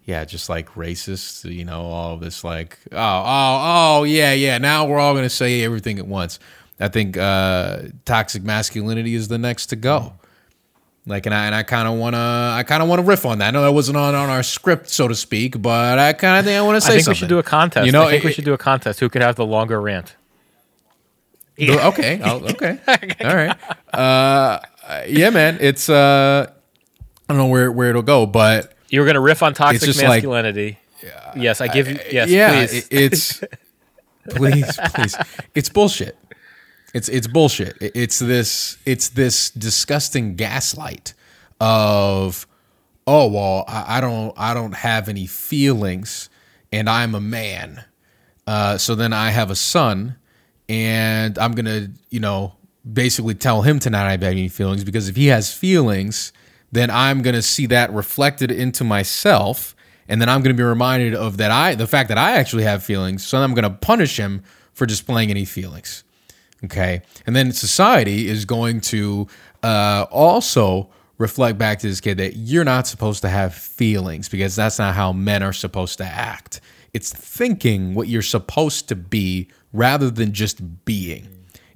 [0.05, 4.57] yeah, just like racist, you know, all this like, oh, oh, oh, yeah, yeah.
[4.57, 6.39] Now we're all going to say everything at once.
[6.79, 10.13] I think uh, toxic masculinity is the next to go.
[11.05, 13.25] Like, and I and I kind of want to, I kind of want to riff
[13.25, 13.49] on that.
[13.49, 16.45] I know that wasn't on, on our script, so to speak, but I kind of
[16.45, 17.11] think I want to say I think something.
[17.11, 17.85] we should do a contest.
[17.85, 18.99] You know, I think it, we should do a contest.
[19.01, 20.15] Who could have the longer rant?
[21.57, 21.89] Yeah.
[21.89, 22.21] Okay.
[22.21, 22.79] I'll, okay.
[23.23, 23.57] All right.
[23.93, 24.59] Uh,
[25.07, 25.57] yeah, man.
[25.59, 26.51] It's uh,
[27.27, 30.77] I don't know where where it'll go, but you were gonna riff on toxic masculinity.
[31.01, 31.97] Like, yes, I give you.
[32.11, 32.67] Yes, yeah.
[32.67, 32.87] Please.
[32.91, 33.43] It's
[34.29, 35.17] please, please.
[35.55, 36.15] It's bullshit.
[36.93, 37.75] It's it's bullshit.
[37.81, 41.15] It's this it's this disgusting gaslight
[41.59, 42.45] of
[43.07, 46.29] oh well I, I don't I don't have any feelings
[46.71, 47.83] and I'm a man.
[48.45, 50.17] Uh, so then I have a son
[50.69, 52.53] and I'm gonna you know
[52.91, 56.31] basically tell him to not have any feelings because if he has feelings
[56.73, 59.75] then I'm gonna see that reflected into myself
[60.07, 62.83] and then I'm gonna be reminded of that I the fact that I actually have
[62.83, 64.43] feelings so I'm gonna punish him
[64.73, 66.03] for displaying any feelings.
[66.63, 67.01] Okay.
[67.25, 69.27] And then society is going to
[69.61, 74.55] uh, also reflect back to this kid that you're not supposed to have feelings because
[74.55, 76.61] that's not how men are supposed to act.
[76.93, 81.27] It's thinking what you're supposed to be rather than just being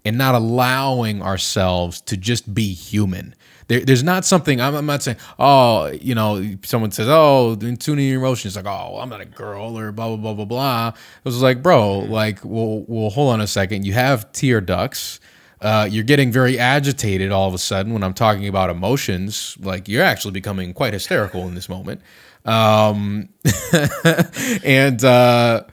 [0.06, 3.36] and not allowing ourselves to just be human.
[3.68, 5.18] There, there's not something I'm, I'm, not saying.
[5.38, 9.26] Oh, you know, someone says, "Oh, in tuning your emotions." Like, "Oh, I'm not a
[9.26, 10.88] girl," or blah blah blah blah blah.
[10.88, 13.86] It was like, bro, like, well, well, hold on a second.
[13.86, 15.20] You have tear ducts.
[15.59, 19.57] Uh, you're getting very agitated all of a sudden when I'm talking about emotions.
[19.59, 22.01] Like, you're actually becoming quite hysterical in this moment.
[22.45, 23.30] Um,
[24.63, 25.63] and uh,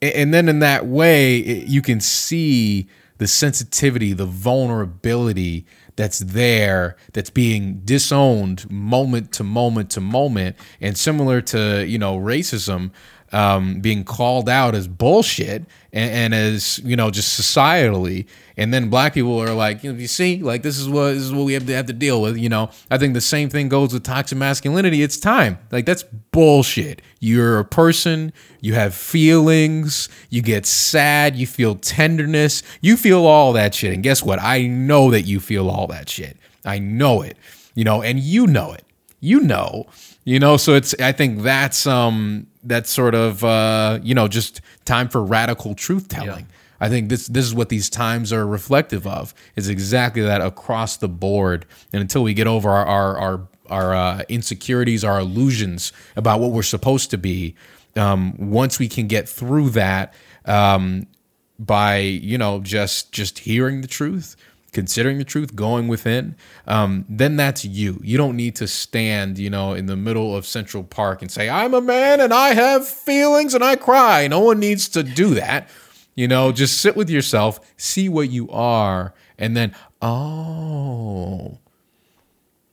[0.00, 2.86] and then in that way, it, you can see
[3.18, 5.66] the sensitivity, the vulnerability
[5.98, 10.54] that's there that's being disowned moment to moment to moment.
[10.80, 12.92] And similar to you know racism
[13.32, 18.26] um, being called out as bullshit and, and, as you know just societally
[18.58, 21.22] and then black people are like you know you see like this is what this
[21.22, 22.70] is what we have to have to deal with you know?
[22.90, 25.02] I think the same thing goes with toxic masculinity.
[25.02, 25.58] It's time.
[25.70, 26.02] Like that's
[26.32, 27.00] bullshit.
[27.20, 28.32] You're a person.
[28.60, 30.08] You have feelings.
[30.28, 31.36] You get sad.
[31.36, 32.62] You feel tenderness.
[32.82, 33.94] You feel all that shit.
[33.94, 34.42] And guess what?
[34.42, 36.36] I know that you feel all that shit.
[36.64, 37.38] I know it
[37.78, 38.02] you know?
[38.02, 38.84] And you know it.
[39.20, 39.86] You know
[40.24, 40.56] you know?
[40.56, 45.24] So it's i think that's um that's sort of uh you know just time for
[45.24, 46.46] radical truth telling.
[46.50, 46.57] yeah.
[46.80, 50.96] I think this this is what these times are reflective of is exactly that across
[50.96, 55.92] the board and until we get over our our our, our uh, insecurities our illusions
[56.16, 57.54] about what we're supposed to be
[57.96, 60.14] um once we can get through that
[60.44, 61.06] um
[61.58, 64.36] by you know just just hearing the truth
[64.72, 68.00] considering the truth, going within, um, then that's you.
[68.02, 71.48] You don't need to stand, you know, in the middle of Central Park and say,
[71.48, 74.28] I'm a man and I have feelings and I cry.
[74.28, 75.68] No one needs to do that.
[76.18, 81.58] You know, just sit with yourself, see what you are, and then, oh,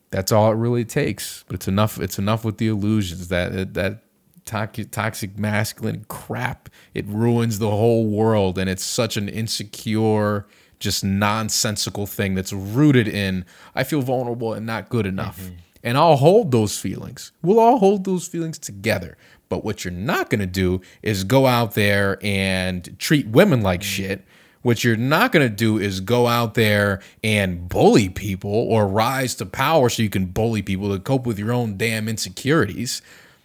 [0.09, 1.43] that's all it really takes.
[1.45, 1.99] But it's enough.
[1.99, 3.99] It's enough with the illusions that that
[4.45, 6.69] toxic, toxic masculine crap.
[6.95, 10.47] It ruins the whole world, and it's such an insecure,
[10.79, 15.39] just nonsensical thing that's rooted in I feel vulnerable and not good enough.
[15.39, 15.55] Mm-hmm.
[15.83, 17.31] And I'll hold those feelings.
[17.43, 19.19] We'll all hold those feelings together.
[19.49, 23.81] But what you're not going to do is go out there and treat women like
[23.81, 24.03] mm-hmm.
[24.03, 24.25] shit.
[24.61, 29.35] What you're not going to do is go out there and bully people or rise
[29.35, 33.03] to power so you can bully people to cope with your own damn insecurities.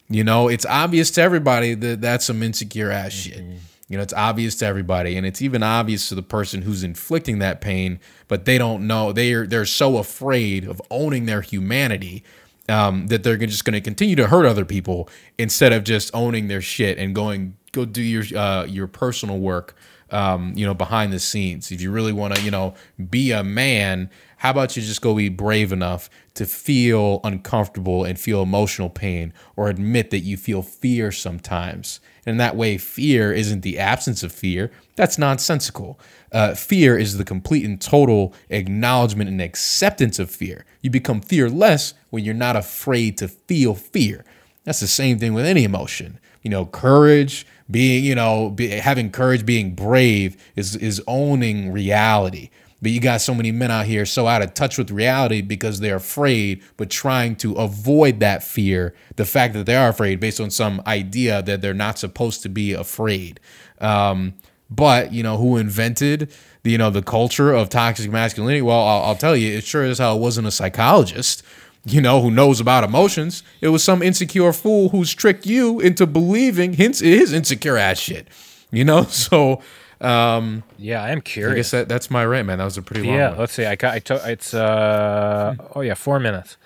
[0.09, 3.51] You know, it's obvious to everybody that that's some insecure ass mm-hmm.
[3.53, 3.61] shit.
[3.91, 7.41] You know, it's obvious to everybody, and it's even obvious to the person who's inflicting
[7.41, 7.99] that pain,
[8.29, 9.13] but they don't know.
[9.13, 12.23] They're they're so afraid of owning their humanity
[12.71, 15.09] um, that they're just going to continue to hurt other people
[15.39, 19.75] instead of just owning their shit and going go do your uh, your personal work.
[20.13, 21.71] Um, you know, behind the scenes.
[21.71, 22.75] If you really want to, you know,
[23.11, 28.19] be a man, how about you just go be brave enough to feel uncomfortable and
[28.19, 32.01] feel emotional pain or admit that you feel fear sometimes?
[32.27, 34.73] And that way, fear isn't the absence of fear.
[34.97, 36.01] That's nonsensical.
[36.33, 40.65] Uh, fear is the complete and total acknowledgement and acceptance of fear.
[40.81, 44.25] You become fearless when you're not afraid to feel fear.
[44.65, 46.19] That's the same thing with any emotion.
[46.43, 52.51] You know, courage, being, you know, be, having courage, being brave is is owning reality.
[52.83, 55.81] But you got so many men out here so out of touch with reality because
[55.81, 60.41] they're afraid, but trying to avoid that fear, the fact that they are afraid based
[60.41, 63.39] on some idea that they're not supposed to be afraid.
[63.81, 64.35] Um,
[64.71, 68.63] but you know who invented the you know the culture of toxic masculinity?
[68.63, 71.43] Well, I'll, I'll tell you, it sure as hell wasn't a psychologist
[71.87, 73.43] you know, who knows about emotions.
[73.61, 78.29] It was some insecure fool who's tricked you into believing his, his insecure ass shit.
[78.71, 79.63] You know, so
[80.01, 81.53] um, yeah, I am curious.
[81.53, 82.59] I guess that, that's my rate, man.
[82.59, 83.17] That was a pretty long.
[83.17, 83.39] Yeah, one.
[83.39, 83.65] let's see.
[83.65, 86.57] I, got I took it's uh oh yeah, four minutes.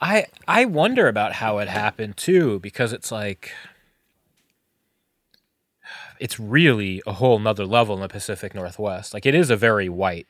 [0.00, 3.52] I I wonder about how it happened too because it's like
[6.24, 9.12] it's really a whole nother level in the Pacific Northwest.
[9.12, 10.26] Like it is a very white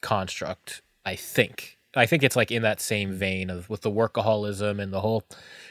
[0.00, 1.76] construct, I think.
[1.94, 5.24] I think it's like in that same vein of with the workaholism and the whole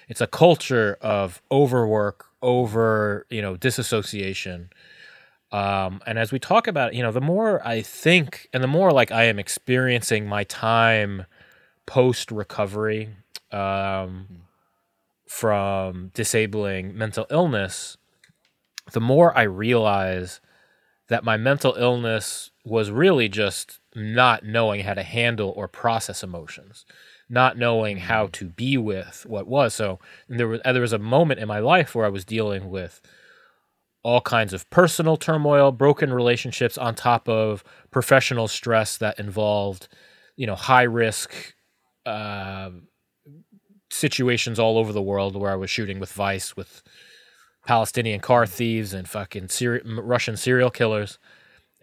[0.08, 4.70] it's a culture of overwork, over, you know, disassociation.
[5.52, 8.91] Um, and as we talk about, you know, the more I think and the more
[8.91, 11.26] like I am experiencing my time
[11.88, 13.10] post recovery
[13.52, 14.28] um,
[15.26, 17.97] from disabling mental illness,
[18.92, 20.42] the more I realize
[21.10, 26.86] that my mental illness was really just not knowing how to handle or process emotions,
[27.28, 28.32] not knowing how mm.
[28.34, 29.74] to be with what was.
[29.74, 33.02] So there was there was a moment in my life where I was dealing with
[34.04, 39.88] all kinds of personal turmoil, broken relationships on top of professional stress that involved,
[40.38, 41.54] you know, high risk
[42.06, 42.70] uh,
[43.90, 46.82] situations all over the world where I was shooting with Vice with
[47.70, 49.48] Palestinian car thieves and fucking
[49.86, 51.20] Russian serial killers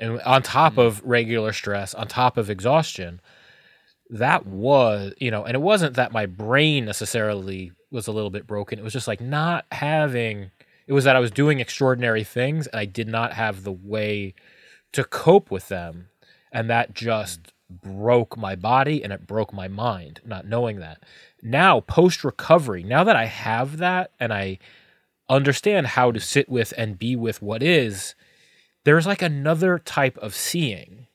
[0.00, 0.80] and on top mm-hmm.
[0.80, 3.20] of regular stress, on top of exhaustion,
[4.10, 8.48] that was, you know, and it wasn't that my brain necessarily was a little bit
[8.48, 8.80] broken.
[8.80, 10.50] It was just like not having,
[10.88, 14.34] it was that I was doing extraordinary things and I did not have the way
[14.90, 16.08] to cope with them.
[16.50, 21.04] And that just broke my body and it broke my mind, not knowing that.
[21.44, 24.58] Now, post recovery, now that I have that and I
[25.28, 28.14] understand how to sit with and be with what is,
[28.84, 31.06] there's like another type of seeing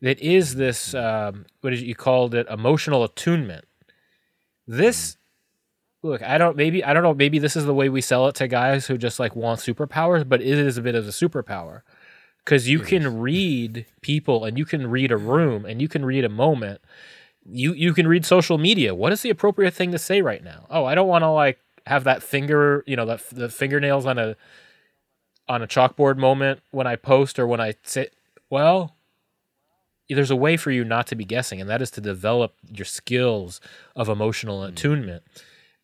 [0.00, 3.64] that is this um, what is it, you called it emotional attunement.
[4.66, 5.16] This
[6.02, 8.34] look i don't maybe i don't know maybe this is the way we sell it
[8.34, 11.82] to guys who just like want superpowers but it is a bit of a superpower.
[12.44, 16.24] Because you can read people and you can read a room and you can read
[16.24, 16.80] a moment.
[17.44, 18.96] You you can read social media.
[18.96, 20.66] What is the appropriate thing to say right now?
[20.68, 24.18] Oh i don't want to like have that finger you know that the fingernails on
[24.18, 24.36] a
[25.48, 28.14] on a chalkboard moment when I post or when I sit,
[28.48, 28.96] well,
[30.08, 32.84] there's a way for you not to be guessing, and that is to develop your
[32.84, 33.60] skills
[33.96, 34.68] of emotional mm.
[34.68, 35.22] attunement.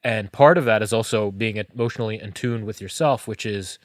[0.04, 3.78] And part of that is also being emotionally in tune with yourself, which is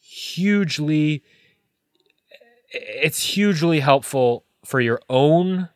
[0.00, 1.22] hugely
[2.74, 5.68] it's hugely helpful for your own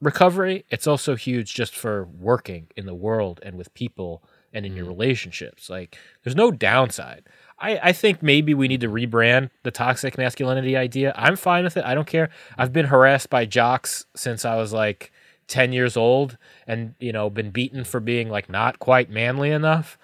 [0.00, 0.64] recovery.
[0.70, 4.22] It's also huge just for working in the world and with people
[4.56, 4.88] and in your mm.
[4.88, 5.70] relationships.
[5.70, 7.24] Like there's no downside.
[7.58, 11.12] I, I think maybe we need to rebrand the toxic masculinity idea.
[11.16, 11.84] I'm fine with it.
[11.84, 12.30] I don't care.
[12.58, 15.12] I've been harassed by jocks since I was like
[15.48, 16.36] 10 years old
[16.66, 19.98] and, you know, been beaten for being like not quite manly enough.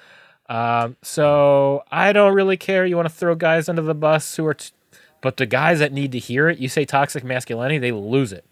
[0.49, 2.87] Um, so I don't really care.
[2.87, 4.71] You want to throw guys under the bus who are t-
[5.21, 8.47] But the guys that need to hear it, you say toxic masculinity, they lose it.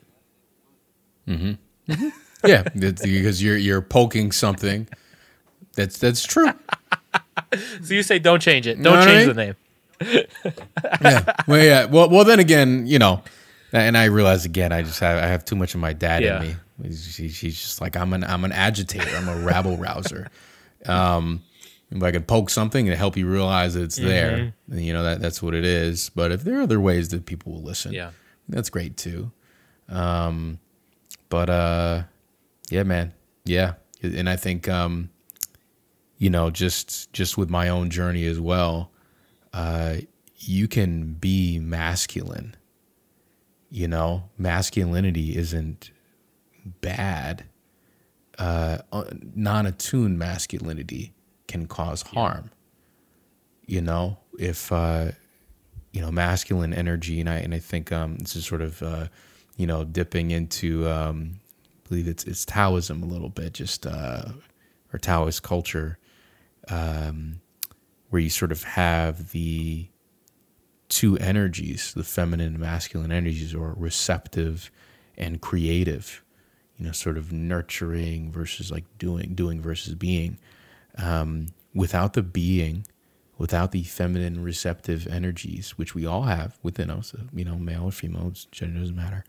[1.27, 2.09] Mm-hmm.
[2.47, 4.89] Yeah, because you're you're poking something.
[5.75, 6.53] That's that's true.
[7.83, 8.81] So you say don't change it.
[8.81, 9.55] Don't change the name.
[11.01, 11.35] yeah.
[11.49, 11.85] Well, yeah.
[11.87, 13.23] Well, well, then again, you know,
[13.73, 16.41] and I realize again, I just have I have too much of my dad Yeah.
[16.43, 16.57] in me.
[16.83, 19.17] He's, he's he's just like I'm an I'm an agitator.
[19.17, 20.29] I'm a rabble rouser.
[20.87, 21.43] Um,
[21.91, 25.03] if I could poke something and help you realize that it's there, then you know
[25.03, 26.11] that that's what it is.
[26.15, 28.13] But if there are other ways that people will listen, Yeah.
[28.49, 29.31] that's great too.
[29.91, 30.59] Um,
[31.29, 32.03] but uh,
[32.71, 33.13] yeah, man,
[33.45, 35.11] yeah, and I think um,
[36.21, 38.91] you know, just just with my own journey as well,
[39.55, 39.97] uh,
[40.37, 42.55] you can be masculine.
[43.71, 45.91] You know, masculinity isn't
[46.83, 47.45] bad.
[48.39, 48.79] Uh,
[49.35, 51.15] non-attuned masculinity
[51.49, 52.51] can cause harm.
[53.65, 55.13] You know, if uh,
[55.91, 59.07] you know masculine energy, and I and I think um, this is sort of uh,
[59.57, 61.41] you know dipping into um,
[61.87, 64.25] I believe it's it's Taoism a little bit, just uh,
[64.93, 65.97] or Taoist culture,
[66.71, 67.41] um,
[68.11, 69.89] where you sort of have the
[70.89, 74.71] two energies, the feminine and masculine energies, or receptive
[75.17, 76.23] and creative,
[76.77, 80.39] you know, sort of nurturing versus like doing, doing versus being.
[80.99, 82.87] Um, without the being,
[83.39, 87.85] without the feminine receptive energies, which we all have within us, uh, you know, male
[87.85, 89.25] or female, gender doesn't matter,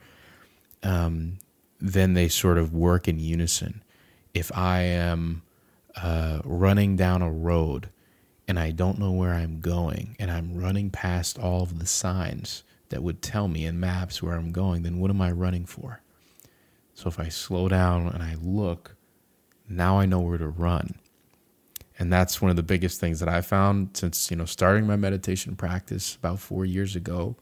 [0.84, 1.38] um,
[1.80, 3.84] then they sort of work in unison.
[4.34, 5.44] If I am
[5.96, 7.90] uh, running down a road
[8.48, 12.64] and I don't know where I'm going and I'm running past all of the signs
[12.90, 16.02] that would tell me in maps where I'm going, then what am I running for?
[16.94, 18.96] So if I slow down and I look,
[19.68, 20.96] now I know where to run.
[21.98, 24.96] And that's one of the biggest things that I found since, you know, starting my
[24.96, 27.36] meditation practice about 4 years ago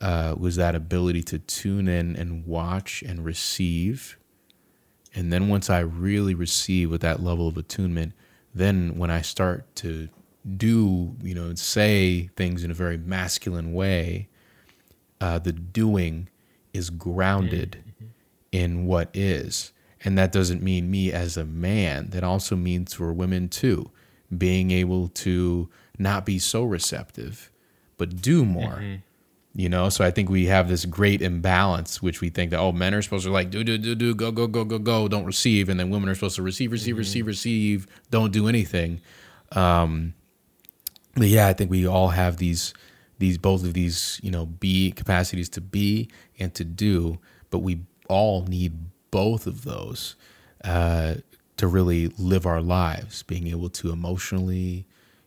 [0.00, 4.18] uh, was that ability to tune in and watch and receive.
[5.14, 8.12] And then once I really receive with that level of attunement,
[8.54, 10.08] then when I start to
[10.56, 14.28] do, you know, say things in a very masculine way,
[15.20, 16.28] uh, the doing
[16.72, 17.84] is grounded
[18.50, 19.72] in what is.
[20.04, 22.10] And that doesn't mean me as a man.
[22.10, 23.90] That also means for women too,
[24.36, 27.50] being able to not be so receptive,
[27.98, 28.82] but do more.
[29.54, 32.72] You know, so I think we have this great imbalance, which we think that oh,
[32.72, 35.26] men are supposed to like do do do do go go go go go, don't
[35.26, 39.02] receive, and then women are supposed to receive receive receive receive, don't do anything.
[39.52, 40.14] Um,
[41.14, 42.72] but yeah, I think we all have these
[43.18, 47.18] these both of these you know be capacities to be and to do,
[47.50, 48.72] but we all need
[49.10, 50.16] both of those
[50.64, 51.16] uh,
[51.56, 54.86] to really live our lives, being able to emotionally,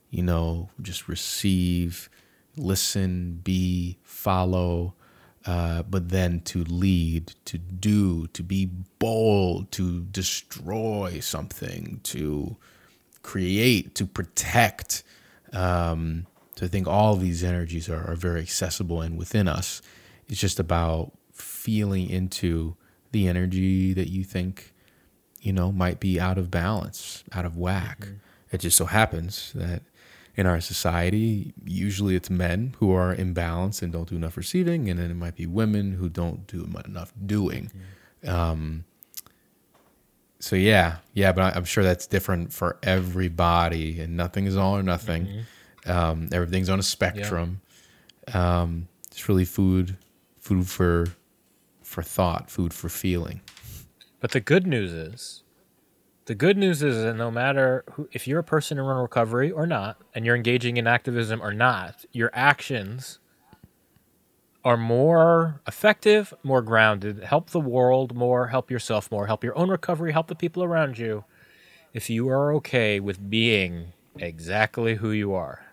[0.09, 2.09] you know, just receive,
[2.57, 4.93] listen, be, follow,
[5.45, 8.65] uh, but then to lead, to do, to be
[8.99, 12.55] bold, to destroy something, to
[13.21, 15.03] create, to protect.
[15.53, 16.25] Um,
[16.55, 19.81] so I think all these energies are, are very accessible and within us.
[20.27, 22.75] It's just about feeling into
[23.11, 24.73] the energy that you think,
[25.41, 28.07] you know, might be out of balance, out of whack.
[28.51, 29.83] It just so happens that
[30.38, 34.99] in our society, usually it's men who are imbalanced and don't do enough receiving, and
[34.99, 37.71] then it might be women who don't do enough doing.
[38.27, 38.83] Um,
[40.39, 44.75] so yeah, yeah, but I, I'm sure that's different for everybody, and nothing is all
[44.75, 45.45] or nothing.
[45.86, 47.61] Um, everything's on a spectrum.
[48.33, 49.97] Um, it's really food,
[50.39, 51.07] food for,
[51.83, 53.39] for thought, food for feeling.
[54.19, 55.43] But the good news is,
[56.26, 59.67] the good news is that no matter who, if you're a person in recovery or
[59.67, 63.19] not, and you're engaging in activism or not, your actions
[64.63, 69.69] are more effective, more grounded, help the world more, help yourself more, help your own
[69.69, 71.23] recovery, help the people around you.
[71.93, 75.64] If you are okay with being exactly who you are,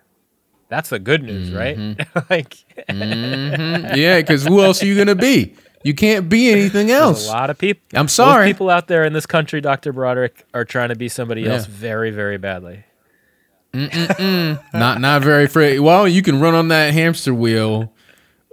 [0.72, 1.76] that's the good news, right?
[2.30, 2.56] like,
[2.88, 5.54] yeah, because who else are you gonna be?
[5.84, 7.28] You can't be anything There's else.
[7.28, 7.82] a lot of people.
[7.92, 8.46] I'm sorry.
[8.46, 9.92] people out there in this country, Dr.
[9.92, 12.84] Broderick, are trying to be somebody else very, very badly.
[13.74, 15.78] not not very free.
[15.78, 17.92] Well, you can run on that hamster wheel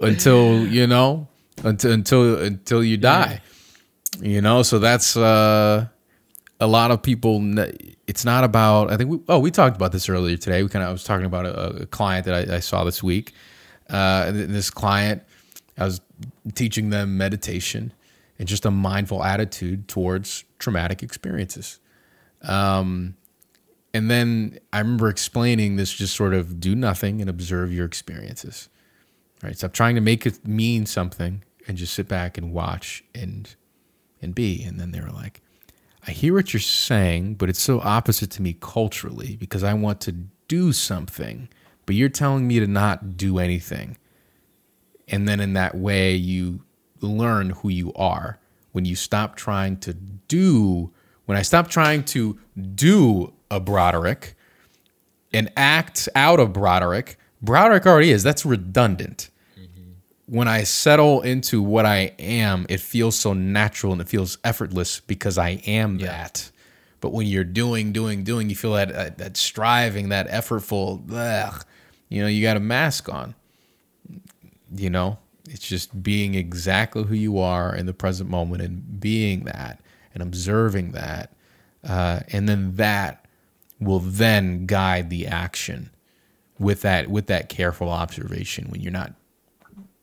[0.00, 1.28] until you know
[1.62, 3.40] until until until you die.
[4.20, 5.86] You know, so that's uh,
[6.60, 7.36] a lot of people.
[7.36, 7.72] n-
[8.10, 8.90] It's not about.
[8.92, 9.20] I think we.
[9.28, 10.64] Oh, we talked about this earlier today.
[10.64, 10.88] We kind of.
[10.88, 13.32] I was talking about a, a client that I, I saw this week.
[13.88, 15.22] Uh, this client,
[15.78, 16.00] I was
[16.54, 17.92] teaching them meditation
[18.38, 21.78] and just a mindful attitude towards traumatic experiences.
[23.94, 28.68] And then I remember explaining this just sort of do nothing and observe your experiences.
[29.42, 29.56] Right?
[29.56, 33.54] Stop trying to make it mean something and just sit back and watch and
[34.22, 34.64] and be.
[34.64, 35.42] And then they were like,
[36.06, 40.00] I hear what you're saying, but it's so opposite to me culturally because I want
[40.02, 40.12] to
[40.48, 41.48] do something,
[41.86, 43.96] but you're telling me to not do anything.
[45.08, 46.60] And then in that way, you
[47.00, 48.38] learn who you are
[48.72, 50.90] when you stop trying to do,
[51.26, 52.38] when I stop trying to
[52.74, 54.36] do a Broderick
[55.32, 58.22] and act out of Broderick, Broderick already is.
[58.22, 59.30] That's redundant.
[60.30, 65.00] When I settle into what I am, it feels so natural and it feels effortless
[65.00, 66.06] because I am yeah.
[66.06, 66.50] that.
[67.00, 71.02] But when you're doing, doing, doing, you feel that that, that striving, that effortful.
[71.12, 71.64] Ugh,
[72.08, 73.34] you know, you got a mask on.
[74.72, 75.18] You know,
[75.48, 79.80] it's just being exactly who you are in the present moment and being that
[80.14, 81.32] and observing that,
[81.82, 83.26] uh, and then that
[83.80, 85.90] will then guide the action
[86.58, 89.14] with that with that careful observation when you're not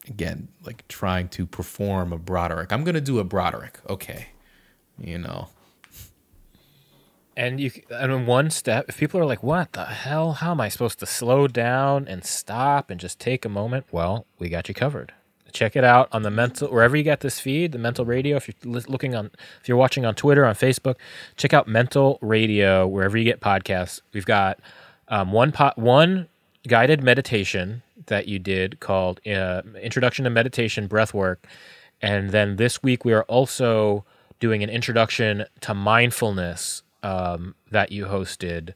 [0.09, 2.71] again like trying to perform a Broderick.
[2.71, 4.27] I'm gonna do a Broderick, okay,
[4.99, 5.49] you know.
[7.35, 10.33] And you, and in one step, if people are like, "What the hell?
[10.33, 14.25] How am I supposed to slow down and stop and just take a moment?" Well,
[14.39, 15.13] we got you covered.
[15.53, 18.37] Check it out on the mental wherever you get this feed, the Mental Radio.
[18.37, 19.29] If you're looking on,
[19.61, 20.95] if you're watching on Twitter, on Facebook,
[21.35, 24.01] check out Mental Radio wherever you get podcasts.
[24.13, 24.59] We've got
[25.07, 26.27] um, one pot, one
[26.67, 31.45] guided meditation that you did called uh, Introduction to Meditation Breath Work.
[32.01, 34.05] And then this week we are also
[34.39, 38.73] doing an introduction to mindfulness um, that you hosted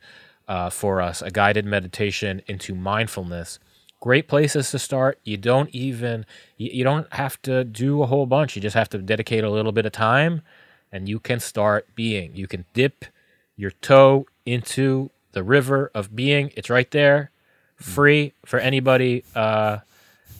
[0.47, 3.59] uh, for us, a guided meditation into mindfulness.
[3.99, 5.19] Great places to start.
[5.23, 6.25] You don't even
[6.57, 8.55] you, you don't have to do a whole bunch.
[8.55, 10.41] You just have to dedicate a little bit of time,
[10.91, 12.35] and you can start being.
[12.35, 13.05] You can dip
[13.55, 16.51] your toe into the river of being.
[16.55, 17.29] It's right there
[17.81, 19.79] free for anybody uh,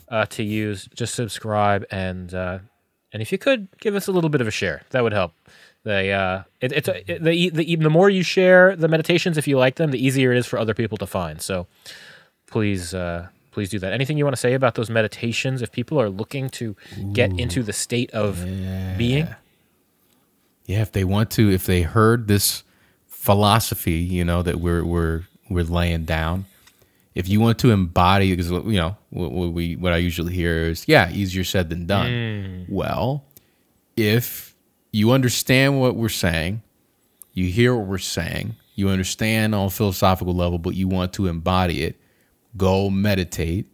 [0.08, 0.88] uh, to use.
[0.94, 2.58] Just subscribe and uh,
[3.12, 5.34] and if you could give us a little bit of a share, that would help.
[5.84, 9.48] The uh, it, it's a, it, the, the the more you share the meditations, if
[9.48, 11.42] you like them, the easier it is for other people to find.
[11.42, 11.66] So
[12.46, 13.92] please uh, please do that.
[13.92, 15.60] Anything you want to say about those meditations?
[15.60, 16.76] If people are looking to
[17.12, 18.94] get into the state of yeah.
[18.96, 19.28] being,
[20.66, 22.62] yeah, if they want to, if they heard this
[23.08, 26.46] philosophy, you know that we're we're we're laying down,
[27.14, 30.64] if you want to embody because you know what, what, we what I usually hear
[30.64, 32.10] is yeah easier said than done.
[32.10, 32.70] Mm.
[32.70, 33.24] Well,
[33.96, 34.54] if
[34.92, 36.62] you understand what we're saying,
[37.32, 41.26] you hear what we're saying, you understand on a philosophical level, but you want to
[41.26, 42.00] embody it,
[42.56, 43.66] go meditate.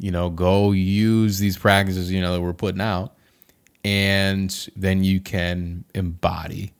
[0.00, 3.14] You know, go use these practices you know that we're putting out,
[3.84, 6.72] and then you can embody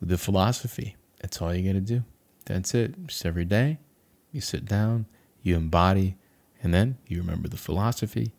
[0.00, 0.94] the philosophy.
[1.20, 2.04] That's all you got to do.
[2.44, 3.06] That's it.
[3.06, 3.78] Just every day,
[4.30, 5.06] you sit down
[5.42, 6.16] you embody,
[6.62, 8.32] and then you remember the philosophy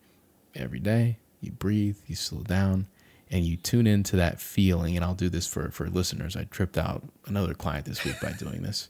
[0.55, 1.17] every day.
[1.41, 2.87] You breathe, you slow down,
[3.29, 4.95] and you tune into that feeling.
[4.95, 6.35] And I'll do this for, for listeners.
[6.35, 8.89] I tripped out another client this week by doing this.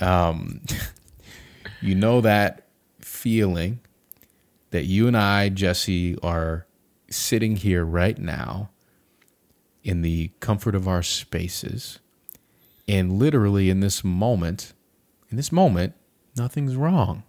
[0.00, 0.60] Um,
[1.80, 2.66] you know that
[3.00, 3.80] feeling
[4.70, 6.66] that you and I, Jesse, are
[7.08, 8.70] sitting here right now
[9.82, 12.00] in the comfort of our spaces.
[12.88, 14.74] And literally in this moment,
[15.30, 15.94] in this moment,
[16.36, 17.22] nothing's wrong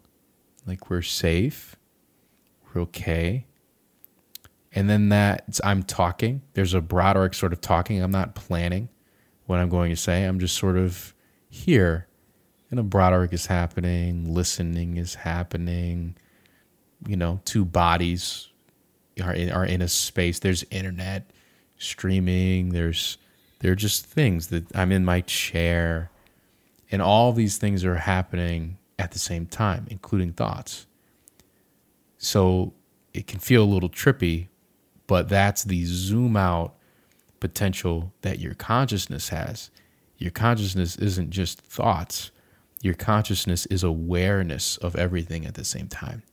[0.67, 1.75] like we're safe,
[2.73, 3.45] we're okay.
[4.73, 6.41] And then that I'm talking.
[6.53, 8.01] There's a Broderick sort of talking.
[8.01, 8.89] I'm not planning
[9.45, 10.25] what I'm going to say.
[10.25, 11.13] I'm just sort of
[11.49, 12.07] here.
[12.69, 16.15] And a Broderick is happening, listening is happening.
[17.07, 18.49] You know, two bodies
[19.23, 20.39] are in, are in a space.
[20.39, 21.31] There's internet
[21.77, 22.69] streaming.
[22.69, 23.17] There's
[23.59, 26.11] there are just things that I'm in my chair,
[26.91, 30.87] and all these things are happening at the same time, including thoughts.
[32.17, 32.73] So
[33.13, 34.47] it can feel a little trippy,
[35.05, 36.75] but that's the zoom out
[37.39, 39.69] potential that your consciousness has.
[40.17, 42.31] Your consciousness isn't just thoughts,
[42.81, 46.23] your consciousness is awareness of everything at the same time.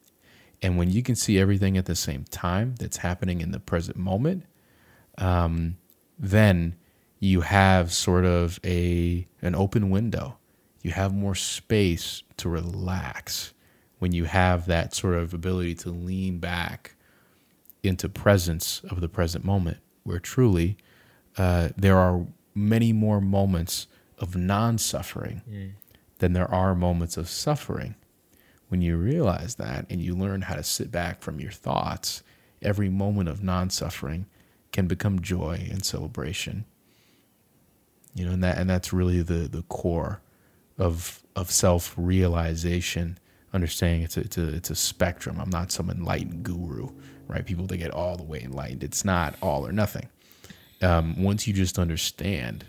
[0.62, 3.96] And when you can see everything at the same time that's happening in the present
[3.96, 4.44] moment,
[5.18, 5.76] um,
[6.18, 6.76] then
[7.18, 10.36] you have sort of a an open window
[10.84, 13.54] you have more space to relax
[13.98, 16.94] when you have that sort of ability to lean back
[17.82, 20.76] into presence of the present moment, where truly
[21.38, 23.86] uh, there are many more moments
[24.18, 25.70] of non suffering mm.
[26.18, 27.94] than there are moments of suffering.
[28.68, 32.22] When you realize that and you learn how to sit back from your thoughts,
[32.60, 34.26] every moment of non suffering
[34.70, 36.66] can become joy and celebration.
[38.14, 40.20] You know, and that and that's really the the core
[40.78, 43.18] of of self realization,
[43.52, 45.40] understanding it's a, it's a it's a spectrum.
[45.40, 46.88] I'm not some enlightened guru,
[47.28, 47.44] right?
[47.44, 48.84] People that get all the way enlightened.
[48.84, 50.08] It's not all or nothing.
[50.82, 52.64] Um, once you just understand,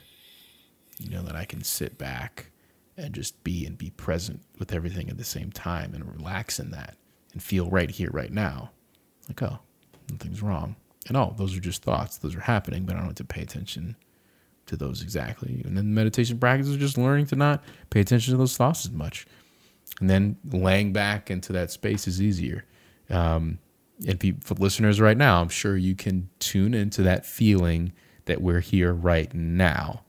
[1.00, 2.52] you know that I can sit back
[2.98, 6.72] and just be and be present with everything at the same time and relax in
[6.72, 6.96] that
[7.34, 8.72] and feel right here, right now.
[9.28, 9.60] Like, oh,
[10.10, 10.78] nothing's wrong.
[11.08, 12.18] And oh, those are just thoughts.
[12.18, 13.96] Those are happening, but I don't have to pay attention
[14.68, 15.62] to those exactly.
[15.66, 18.86] And then the meditation practice is just learning to not pay attention to those thoughts
[18.86, 19.26] as much.
[20.00, 22.66] And then laying back into that space is easier.
[23.10, 23.60] Um,
[24.08, 27.94] and for listeners right now, I'm sure you can tune into that feeling
[28.26, 30.04] that we're here right now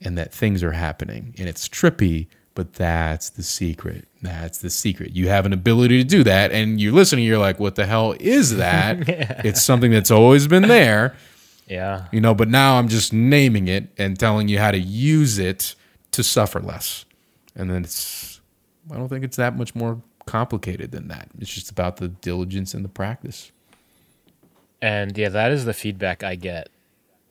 [0.00, 1.34] and that things are happening.
[1.38, 4.06] And it's trippy, but that's the secret.
[4.20, 5.12] That's the secret.
[5.16, 6.52] You have an ability to do that.
[6.52, 9.08] And you're listening, you're like, what the hell is that?
[9.08, 9.40] yeah.
[9.44, 11.16] It's something that's always been there.
[11.72, 12.06] Yeah.
[12.12, 15.74] You know, but now I'm just naming it and telling you how to use it
[16.10, 17.06] to suffer less.
[17.56, 18.42] And then it's,
[18.90, 21.28] I don't think it's that much more complicated than that.
[21.38, 23.52] It's just about the diligence and the practice.
[24.82, 26.68] And yeah, that is the feedback I get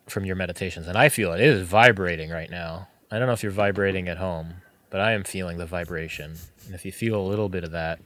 [0.07, 0.88] from your meditations.
[0.88, 2.88] And I feel it, it is vibrating right now.
[3.11, 4.55] I don't know if you're vibrating at home,
[4.89, 6.35] but I am feeling the vibration.
[6.65, 7.99] And if you feel a little bit of that,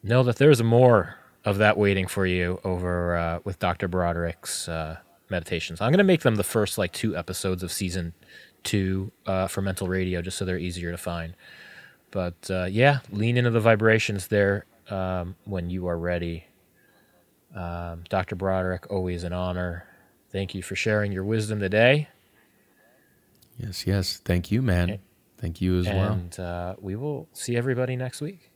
[0.00, 3.88] know that there's more of that waiting for you over uh, with Dr.
[3.88, 4.98] Broderick's uh,
[5.28, 5.80] meditations.
[5.80, 8.14] I'm going to make them the first like two episodes of season
[8.62, 11.34] two uh, for mental radio just so they're easier to find.
[12.10, 16.44] But uh, yeah, lean into the vibrations there um, when you are ready.
[17.54, 18.36] Um, Dr.
[18.36, 19.86] Broderick, always an honor.
[20.30, 22.08] Thank you for sharing your wisdom today.
[23.58, 24.16] Yes, yes.
[24.24, 24.98] Thank you, man.
[25.38, 26.12] Thank you as and, well.
[26.12, 28.50] And uh, we will see everybody next week.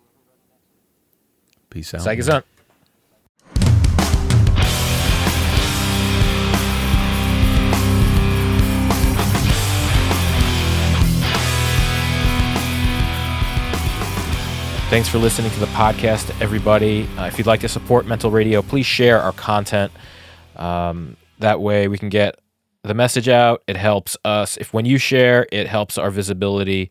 [1.70, 2.00] Peace out.
[2.00, 2.42] Zeig
[14.88, 17.06] Thanks for listening to the podcast, everybody.
[17.18, 19.92] Uh, if you'd like to support Mental Radio, please share our content.
[20.56, 22.40] Um, that way, we can get
[22.84, 23.62] the message out.
[23.66, 24.56] It helps us.
[24.56, 26.90] If when you share, it helps our visibility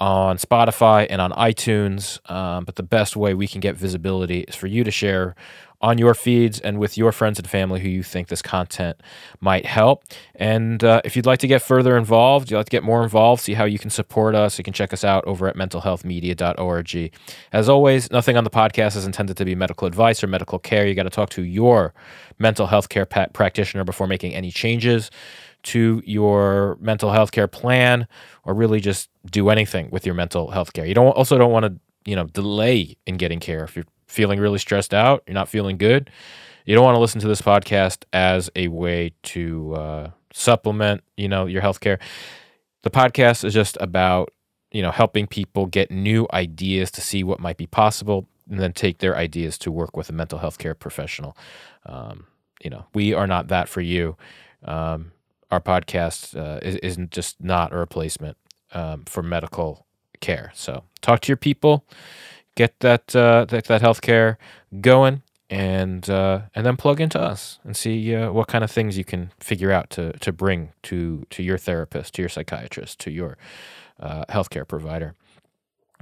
[0.00, 2.18] on Spotify and on iTunes.
[2.30, 5.36] Um, but the best way we can get visibility is for you to share
[5.80, 9.00] on your feeds and with your friends and family who you think this content
[9.40, 10.04] might help.
[10.34, 13.42] And uh, if you'd like to get further involved, you'd like to get more involved,
[13.42, 17.12] see how you can support us, you can check us out over at mentalhealthmedia.org.
[17.52, 20.86] As always, nothing on the podcast is intended to be medical advice or medical care.
[20.86, 21.94] You got to talk to your
[22.38, 25.10] mental health care pa- practitioner before making any changes
[25.64, 28.06] to your mental health care plan
[28.44, 30.86] or really just do anything with your mental health care.
[30.86, 31.74] You don't also don't want to,
[32.04, 35.76] you know, delay in getting care if you're feeling really stressed out, you're not feeling
[35.76, 36.10] good,
[36.64, 41.28] you don't want to listen to this podcast as a way to uh, supplement, you
[41.28, 41.98] know, your healthcare.
[42.82, 44.32] The podcast is just about,
[44.70, 48.72] you know, helping people get new ideas to see what might be possible and then
[48.72, 51.36] take their ideas to work with a mental health care professional.
[51.86, 52.26] Um,
[52.62, 54.16] you know, we are not that for you.
[54.64, 55.12] Um,
[55.50, 58.36] our podcast uh, is, not just not a replacement
[58.72, 59.86] um, for medical
[60.20, 60.52] care.
[60.54, 61.84] So talk to your people
[62.58, 64.36] get that uh, that, that healthcare
[64.80, 68.98] going, and uh, and then plug into us and see uh, what kind of things
[68.98, 73.10] you can figure out to to bring to to your therapist, to your psychiatrist, to
[73.10, 73.38] your
[74.00, 75.14] uh, healthcare provider,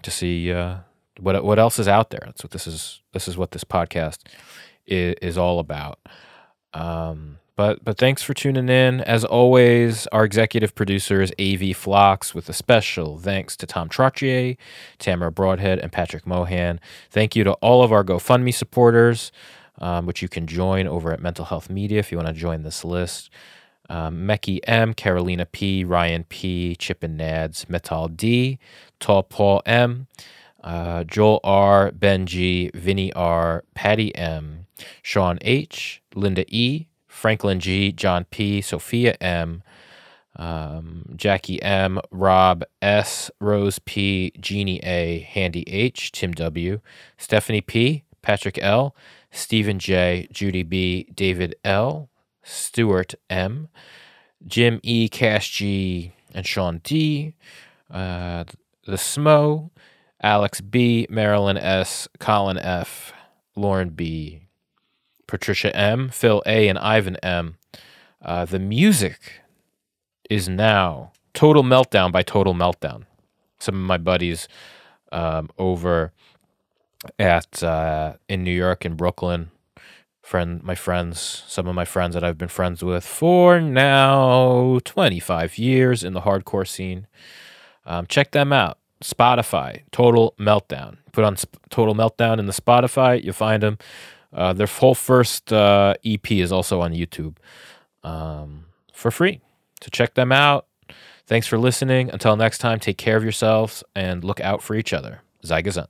[0.02, 0.78] to see uh,
[1.20, 2.22] what what else is out there.
[2.24, 3.02] That's what this is.
[3.12, 4.20] This is what this podcast
[4.86, 5.98] is, is all about.
[6.72, 9.00] Um, but but thanks for tuning in.
[9.00, 14.56] As always, our executive producer is AV Flocks with a special thanks to Tom Trottier,
[14.98, 16.78] Tamara Broadhead, and Patrick Mohan.
[17.10, 19.32] Thank you to all of our GoFundMe supporters,
[19.80, 22.62] um, which you can join over at Mental Health Media if you want to join
[22.62, 23.30] this list.
[23.88, 28.58] Um, Meki M, Carolina P, Ryan P, Chip and Nads, Metal D,
[29.00, 30.08] Tall Paul M,
[30.62, 34.66] uh, Joel R, Benji, Vinny R, Patty M,
[35.02, 39.62] Sean H, Linda E, Franklin G, John P, Sophia M,
[40.36, 46.80] um, Jackie M, Rob S, Rose P, Jeannie A, Handy H, Tim W,
[47.16, 48.94] Stephanie P, Patrick L,
[49.30, 52.10] Stephen J, Judy B, David L,
[52.42, 53.68] Stuart M,
[54.46, 57.34] Jim E, Cash G, and Sean D,
[57.90, 58.44] uh,
[58.84, 59.70] the Smo,
[60.22, 63.14] Alex B, Marilyn S, Colin F,
[63.56, 64.45] Lauren B,
[65.26, 67.56] Patricia M, Phil A, and Ivan M.
[68.24, 69.40] Uh, the music
[70.28, 73.04] is now Total Meltdown by Total Meltdown.
[73.58, 74.48] Some of my buddies
[75.12, 76.12] um, over
[77.18, 79.50] at uh, in New York and Brooklyn,
[80.22, 85.58] friend, my friends, some of my friends that I've been friends with for now 25
[85.58, 87.06] years in the hardcore scene.
[87.84, 88.78] Um, check them out.
[89.02, 90.96] Spotify, Total Meltdown.
[91.12, 93.78] Put on Sp- Total Meltdown in the Spotify, you'll find them.
[94.36, 97.36] Uh, their full first uh, EP is also on YouTube
[98.04, 99.40] um, for free.
[99.82, 100.66] So check them out.
[101.26, 102.10] Thanks for listening.
[102.10, 105.22] Until next time, take care of yourselves and look out for each other.
[105.44, 105.88] Zygazant.